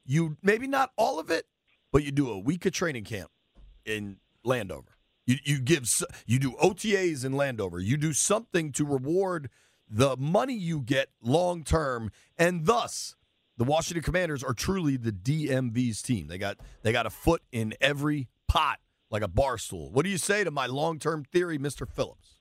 you 0.05 0.37
maybe 0.43 0.67
not 0.67 0.91
all 0.97 1.19
of 1.19 1.31
it, 1.31 1.47
but 1.93 2.05
you 2.05 2.11
do 2.11 2.31
a 2.31 2.39
week 2.39 2.67
of 2.67 2.73
training 2.73 3.05
camp 3.05 3.31
in 3.85 4.19
Landover. 4.45 4.97
You 5.27 5.37
you 5.45 5.61
give 5.61 5.89
you 6.27 6.39
do 6.39 6.53
OTAs 6.63 7.25
in 7.25 7.33
Landover. 7.33 7.79
You 7.79 7.97
do 7.97 8.13
something 8.13 8.73
to 8.73 8.85
reward 8.85 9.49
the 9.89 10.17
money 10.17 10.55
you 10.55 10.81
get 10.81 11.11
long 11.23 11.65
term, 11.65 12.11
and 12.37 12.67
thus 12.67 13.15
the 13.57 13.65
Washington 13.65 14.03
Commanders 14.03 14.43
are 14.43 14.55
truly 14.55 14.97
the 14.97 15.13
DMV's 15.13 16.03
team. 16.03 16.27
They 16.27 16.39
got 16.39 16.59
they 16.83 16.93
got 16.93 17.07
a 17.07 17.11
foot 17.11 17.43
in 17.53 17.75
every 17.81 18.29
pot 18.49 18.81
like 19.13 19.23
a 19.23 19.29
bar 19.29 19.59
stool. 19.59 19.91
What 19.93 20.05
do 20.05 20.11
you 20.11 20.19
say 20.19 20.43
to 20.43 20.51
my 20.51 20.67
long 20.67 20.99
term 20.99 21.23
theory, 21.25 21.59
Mister 21.59 21.87
Phillips? 21.87 22.39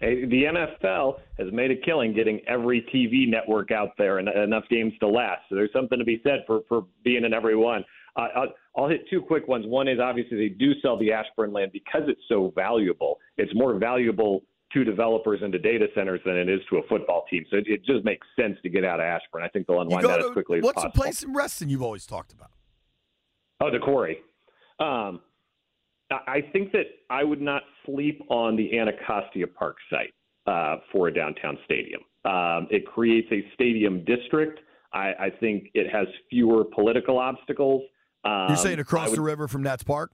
Hey, 0.00 0.24
The 0.26 0.44
NFL 0.44 1.14
has 1.38 1.48
made 1.52 1.72
a 1.72 1.76
killing 1.76 2.14
getting 2.14 2.40
every 2.46 2.82
TV 2.94 3.28
network 3.28 3.72
out 3.72 3.90
there 3.98 4.18
and 4.18 4.28
enough 4.28 4.62
games 4.70 4.92
to 5.00 5.08
last. 5.08 5.40
So 5.48 5.56
there's 5.56 5.72
something 5.72 5.98
to 5.98 6.04
be 6.04 6.20
said 6.22 6.44
for 6.46 6.60
for 6.68 6.84
being 7.04 7.24
in 7.24 7.32
every 7.32 7.56
one. 7.56 7.84
Uh, 8.16 8.26
I'll, 8.34 8.46
I'll 8.76 8.88
hit 8.88 9.02
two 9.10 9.20
quick 9.22 9.46
ones. 9.48 9.64
One 9.66 9.86
is 9.88 9.98
obviously 10.00 10.36
they 10.36 10.48
do 10.54 10.72
sell 10.82 10.98
the 10.98 11.12
Ashburn 11.12 11.52
land 11.52 11.70
because 11.72 12.02
it's 12.08 12.20
so 12.28 12.52
valuable. 12.54 13.18
It's 13.36 13.52
more 13.54 13.78
valuable 13.78 14.42
to 14.72 14.84
developers 14.84 15.40
and 15.42 15.52
to 15.52 15.58
data 15.58 15.86
centers 15.94 16.20
than 16.26 16.36
it 16.36 16.48
is 16.48 16.60
to 16.70 16.76
a 16.78 16.82
football 16.88 17.24
team. 17.30 17.44
So 17.50 17.56
it, 17.58 17.64
it 17.66 17.84
just 17.84 18.04
makes 18.04 18.26
sense 18.38 18.56
to 18.62 18.68
get 18.68 18.84
out 18.84 19.00
of 19.00 19.04
Ashburn. 19.04 19.42
I 19.42 19.48
think 19.48 19.66
they'll 19.66 19.80
unwind 19.80 20.04
that 20.06 20.18
to- 20.18 20.26
as 20.26 20.30
quickly 20.32 20.58
as 20.58 20.64
what's 20.64 20.74
possible. 20.76 20.92
the 20.94 21.00
place 21.00 21.22
in 21.22 21.32
Reston 21.32 21.68
you've 21.70 21.82
always 21.82 22.06
talked 22.06 22.32
about? 22.32 22.50
Oh, 23.60 23.70
the 23.70 23.78
quarry. 23.78 24.18
Um, 24.78 25.20
I 26.10 26.40
think 26.52 26.72
that 26.72 26.86
I 27.10 27.24
would 27.24 27.40
not 27.40 27.62
sleep 27.84 28.20
on 28.30 28.56
the 28.56 28.78
Anacostia 28.78 29.46
Park 29.46 29.76
site 29.90 30.14
uh, 30.46 30.76
for 30.90 31.08
a 31.08 31.14
downtown 31.14 31.58
stadium. 31.64 32.00
Um, 32.24 32.66
it 32.70 32.86
creates 32.86 33.28
a 33.30 33.44
stadium 33.54 34.04
district. 34.04 34.60
I, 34.92 35.12
I 35.18 35.30
think 35.38 35.68
it 35.74 35.90
has 35.92 36.06
fewer 36.30 36.64
political 36.64 37.18
obstacles. 37.18 37.82
Um, 38.24 38.46
You're 38.48 38.56
saying 38.56 38.78
across 38.78 39.10
would- 39.10 39.18
the 39.18 39.22
river 39.22 39.48
from 39.48 39.62
Nats 39.62 39.82
Park? 39.82 40.12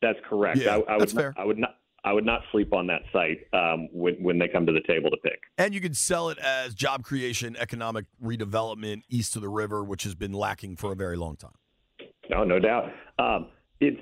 That's 0.00 0.18
correct. 0.28 0.58
Yeah, 0.58 0.70
I, 0.70 0.74
I 0.74 0.76
would 0.78 1.00
that's 1.00 1.14
not, 1.14 1.20
fair. 1.20 1.34
I 1.38 1.44
would 1.44 1.58
not. 1.58 1.76
I 2.06 2.12
would 2.12 2.26
not 2.26 2.42
sleep 2.52 2.74
on 2.74 2.86
that 2.88 3.00
site 3.10 3.46
um, 3.54 3.88
when 3.90 4.16
when 4.22 4.38
they 4.38 4.48
come 4.48 4.66
to 4.66 4.72
the 4.72 4.82
table 4.86 5.08
to 5.08 5.16
pick. 5.22 5.38
And 5.56 5.72
you 5.72 5.80
can 5.80 5.94
sell 5.94 6.28
it 6.28 6.36
as 6.38 6.74
job 6.74 7.02
creation, 7.04 7.56
economic 7.58 8.04
redevelopment 8.22 9.04
east 9.08 9.36
of 9.36 9.40
the 9.42 9.48
river, 9.48 9.82
which 9.82 10.02
has 10.02 10.14
been 10.14 10.32
lacking 10.32 10.76
for 10.76 10.92
a 10.92 10.94
very 10.94 11.16
long 11.16 11.36
time. 11.36 11.54
No, 12.28 12.44
no 12.44 12.58
doubt. 12.58 12.90
Um, 13.18 13.48
it's 13.80 13.98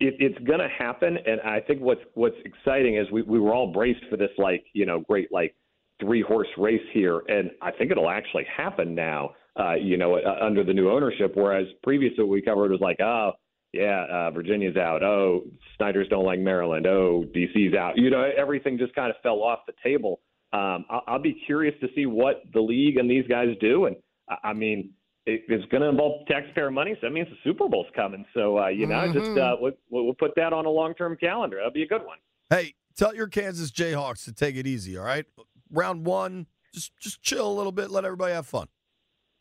it, 0.00 0.14
it's 0.18 0.38
going 0.46 0.60
to 0.60 0.68
happen, 0.68 1.18
and 1.26 1.40
I 1.40 1.60
think 1.60 1.80
what's 1.80 2.00
what's 2.14 2.36
exciting 2.44 2.96
is 2.96 3.10
we, 3.10 3.22
we 3.22 3.40
were 3.40 3.52
all 3.52 3.72
braced 3.72 4.04
for 4.10 4.16
this 4.16 4.30
like 4.38 4.64
you 4.72 4.86
know 4.86 5.00
great 5.00 5.32
like 5.32 5.54
three 6.00 6.22
horse 6.22 6.48
race 6.56 6.82
here, 6.92 7.22
and 7.28 7.50
I 7.60 7.72
think 7.72 7.90
it'll 7.90 8.10
actually 8.10 8.46
happen 8.54 8.94
now. 8.94 9.30
Uh, 9.58 9.74
you 9.74 9.96
know, 9.96 10.14
uh, 10.14 10.38
under 10.40 10.62
the 10.62 10.72
new 10.72 10.88
ownership, 10.88 11.32
whereas 11.34 11.66
previously 11.82 12.22
what 12.22 12.30
we 12.30 12.40
covered 12.40 12.70
was 12.70 12.80
like, 12.80 13.00
oh 13.00 13.32
yeah, 13.72 14.06
uh, 14.10 14.30
Virginia's 14.30 14.76
out. 14.76 15.02
Oh, 15.02 15.42
Snyder's 15.76 16.08
don't 16.08 16.24
like 16.24 16.38
Maryland. 16.38 16.86
Oh, 16.86 17.24
DC's 17.34 17.74
out. 17.74 17.94
You 17.96 18.10
know, 18.10 18.30
everything 18.36 18.78
just 18.78 18.94
kind 18.94 19.10
of 19.10 19.16
fell 19.22 19.42
off 19.42 19.60
the 19.66 19.74
table. 19.82 20.20
Um, 20.52 20.86
I'll, 20.88 21.02
I'll 21.08 21.22
be 21.22 21.42
curious 21.44 21.74
to 21.80 21.88
see 21.94 22.06
what 22.06 22.42
the 22.54 22.60
league 22.60 22.96
and 22.96 23.10
these 23.10 23.26
guys 23.26 23.48
do, 23.60 23.86
and 23.86 23.96
I, 24.28 24.50
I 24.50 24.52
mean 24.52 24.90
it, 25.28 25.42
it's 25.48 25.64
going 25.70 25.82
to 25.82 25.88
involve 25.88 26.26
taxpayer 26.26 26.70
money, 26.70 26.94
so 27.00 27.06
that 27.06 27.12
means 27.12 27.28
the 27.28 27.36
Super 27.44 27.68
Bowl's 27.68 27.86
coming. 27.94 28.24
So 28.34 28.58
uh, 28.58 28.68
you 28.68 28.86
know, 28.86 29.12
just 29.12 29.38
uh, 29.38 29.56
we'll, 29.60 29.72
we'll 29.90 30.14
put 30.14 30.32
that 30.36 30.52
on 30.52 30.66
a 30.66 30.70
long-term 30.70 31.16
calendar. 31.20 31.56
That'll 31.56 31.70
be 31.70 31.82
a 31.82 31.86
good 31.86 32.04
one. 32.04 32.18
Hey, 32.50 32.74
tell 32.96 33.14
your 33.14 33.28
Kansas 33.28 33.70
Jayhawks 33.70 34.24
to 34.24 34.32
take 34.32 34.56
it 34.56 34.66
easy, 34.66 34.96
all 34.96 35.04
right? 35.04 35.26
Round 35.70 36.06
one, 36.06 36.46
just 36.72 36.96
just 36.98 37.22
chill 37.22 37.50
a 37.50 37.52
little 37.52 37.72
bit, 37.72 37.90
let 37.90 38.04
everybody 38.04 38.32
have 38.32 38.46
fun. 38.46 38.68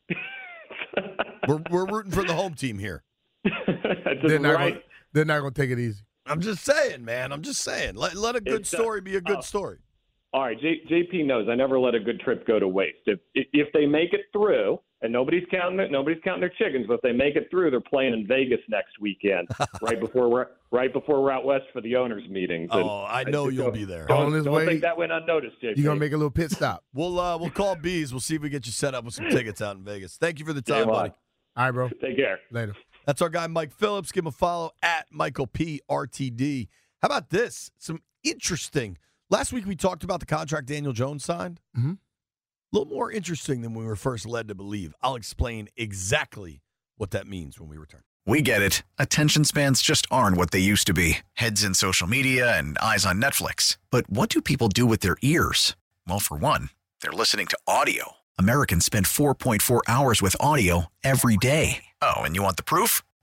We're, 1.48 1.62
we're 1.70 1.86
rooting 1.86 2.12
for 2.12 2.26
the 2.26 2.34
home 2.34 2.56
team 2.56 2.78
here. 2.78 3.04
They're 3.46 4.40
not, 4.40 4.56
right. 4.56 4.74
gonna, 4.74 4.84
they're 5.14 5.24
not 5.24 5.40
gonna 5.40 5.52
take 5.52 5.70
it 5.70 5.80
easy. 5.80 6.04
I'm 6.26 6.42
just 6.42 6.66
saying, 6.66 7.06
man. 7.06 7.32
I'm 7.32 7.42
just 7.42 7.62
saying. 7.62 7.96
Let, 7.96 8.16
let 8.16 8.36
a 8.36 8.42
good 8.42 8.62
It's, 8.62 8.74
uh, 8.74 8.78
story 8.78 9.00
be 9.00 9.16
a 9.16 9.22
good 9.22 9.38
oh. 9.38 9.42
story. 9.42 9.78
All 10.34 10.42
right, 10.42 10.60
J- 10.60 10.82
JP 10.92 11.26
knows 11.26 11.48
I 11.50 11.56
never 11.56 11.80
let 11.80 11.96
a 11.96 12.02
good 12.02 12.20
trip 12.20 12.46
go 12.46 12.60
to 12.60 12.68
waste. 12.68 12.98
If 13.06 13.20
if 13.34 13.72
they 13.74 13.86
make 13.86 14.12
it 14.14 14.26
through, 14.34 14.80
and 15.02 15.14
nobody's 15.14 15.44
counting 15.52 15.80
it, 15.80 15.92
nobody's 15.92 16.22
counting 16.24 16.42
their 16.42 16.54
chickens, 16.58 16.86
but 16.88 16.96
if 16.96 17.02
they 17.02 17.12
make 17.12 17.36
it 17.36 17.48
through, 17.52 17.70
they're 17.72 17.80
playing 17.82 18.14
in 18.14 18.26
Vegas 18.28 18.60
next 18.70 19.00
weekend, 19.00 19.48
right 19.82 20.00
before 20.00 20.30
we're 20.30 20.48
right 20.72 20.92
before 20.92 21.22
we're 21.22 21.32
out 21.32 21.46
west 21.46 21.66
for 21.72 21.82
the 21.82 21.96
owners' 21.96 22.28
meetings. 22.30 22.70
And 22.72 22.84
Oh, 22.84 23.06
I 23.08 23.24
know 23.24 23.46
just 23.46 23.56
you'll 23.58 23.66
don't- 23.68 23.74
be 23.74 23.86
there. 23.86 24.12
On 24.12 24.26
Don't, 24.26 24.34
his 24.34 24.46
don't 24.46 24.54
way- 24.54 24.66
think 24.66 24.82
that 24.82 24.98
went 24.98 25.12
unnoticed, 25.12 25.56
JP. 25.62 25.78
You're 25.78 25.86
gonna 25.86 26.00
make 26.00 26.14
a 26.14 26.18
little 26.18 26.32
pit 26.32 26.52
stop. 26.52 26.84
We'll 26.94 27.20
uh, 27.20 27.38
we'll 27.38 27.50
call 27.52 27.76
bees. 27.76 28.12
We'll 28.12 28.20
see 28.22 28.36
if 28.36 28.42
we 28.42 28.50
get 28.50 28.66
you 28.66 28.72
set 28.72 28.96
up 28.96 29.06
with 29.06 29.14
some 29.14 29.30
tickets 29.30 29.62
out 29.62 29.76
in 29.78 29.84
Vegas. 29.84 30.18
Thank 30.18 30.40
you 30.40 30.46
for 30.46 30.54
the 30.54 30.62
time, 30.62 30.86
Game 30.86 30.90
on. 30.90 30.94
buddy. 30.96 31.14
All 31.56 31.66
right, 31.66 31.72
bro. 31.72 31.90
Take 31.90 32.18
care. 32.18 32.40
Later. 32.52 32.76
That's 33.06 33.22
our 33.22 33.30
guy 33.30 33.48
Mike 33.48 33.72
Phillips. 33.74 34.12
Give 34.12 34.24
him 34.24 34.28
a 34.28 34.32
follow 34.32 34.72
at 34.84 35.06
Michael 35.12 35.48
P 35.48 35.82
RTD. 35.90 36.68
How 37.02 37.06
about 37.08 37.30
this? 37.30 37.72
Some 37.78 38.02
interesting. 38.24 38.98
Last 39.30 39.52
week 39.54 39.66
we 39.66 39.76
talked 39.76 40.04
about 40.04 40.20
the 40.20 40.26
contract 40.26 40.68
Daniel 40.68 40.94
Jones 40.94 41.24
signed. 41.24 41.60
Mhm. 41.78 41.98
A 42.74 42.78
little 42.78 42.94
more 42.94 43.10
interesting 43.10 43.62
than 43.62 43.74
we 43.74 43.86
were 43.86 43.96
first 43.96 44.26
led 44.26 44.50
to 44.50 44.56
believe. 44.56 44.94
I'll 45.02 45.16
explain 45.16 45.70
exactly 45.78 46.60
what 46.98 47.12
that 47.12 47.26
means 47.26 47.58
when 47.58 47.70
we 47.70 47.78
return. 47.78 48.02
We 48.26 48.42
get 48.42 48.62
it. 48.62 48.84
Attention 49.00 49.46
spans 49.46 49.82
just 49.82 50.06
aren't 50.12 50.36
what 50.36 50.52
they 50.52 50.60
used 50.60 50.86
to 50.88 50.94
be 50.94 51.20
heads 51.36 51.64
in 51.64 51.74
social 51.74 52.08
media 52.08 52.58
and 52.58 52.78
eyes 52.80 53.06
on 53.06 53.22
Netflix. 53.22 53.78
But 53.90 54.10
what 54.10 54.28
do 54.30 54.42
people 54.42 54.68
do 54.68 54.86
with 54.86 55.00
their 55.00 55.16
ears? 55.22 55.78
Well, 56.06 56.20
for 56.20 56.36
one, 56.36 56.70
they're 57.02 57.14
listening 57.14 57.48
to 57.48 57.58
audio. 57.68 58.18
Americans 58.38 58.84
spend 58.84 59.06
4.4 59.06 59.80
hours 59.88 60.22
with 60.22 60.36
audio 60.42 60.88
every 61.06 61.38
day. 61.38 61.86
Oh, 62.02 62.18
and 62.18 62.36
you 62.36 62.44
want 62.44 62.58
the 62.58 62.64
proof? 62.64 63.02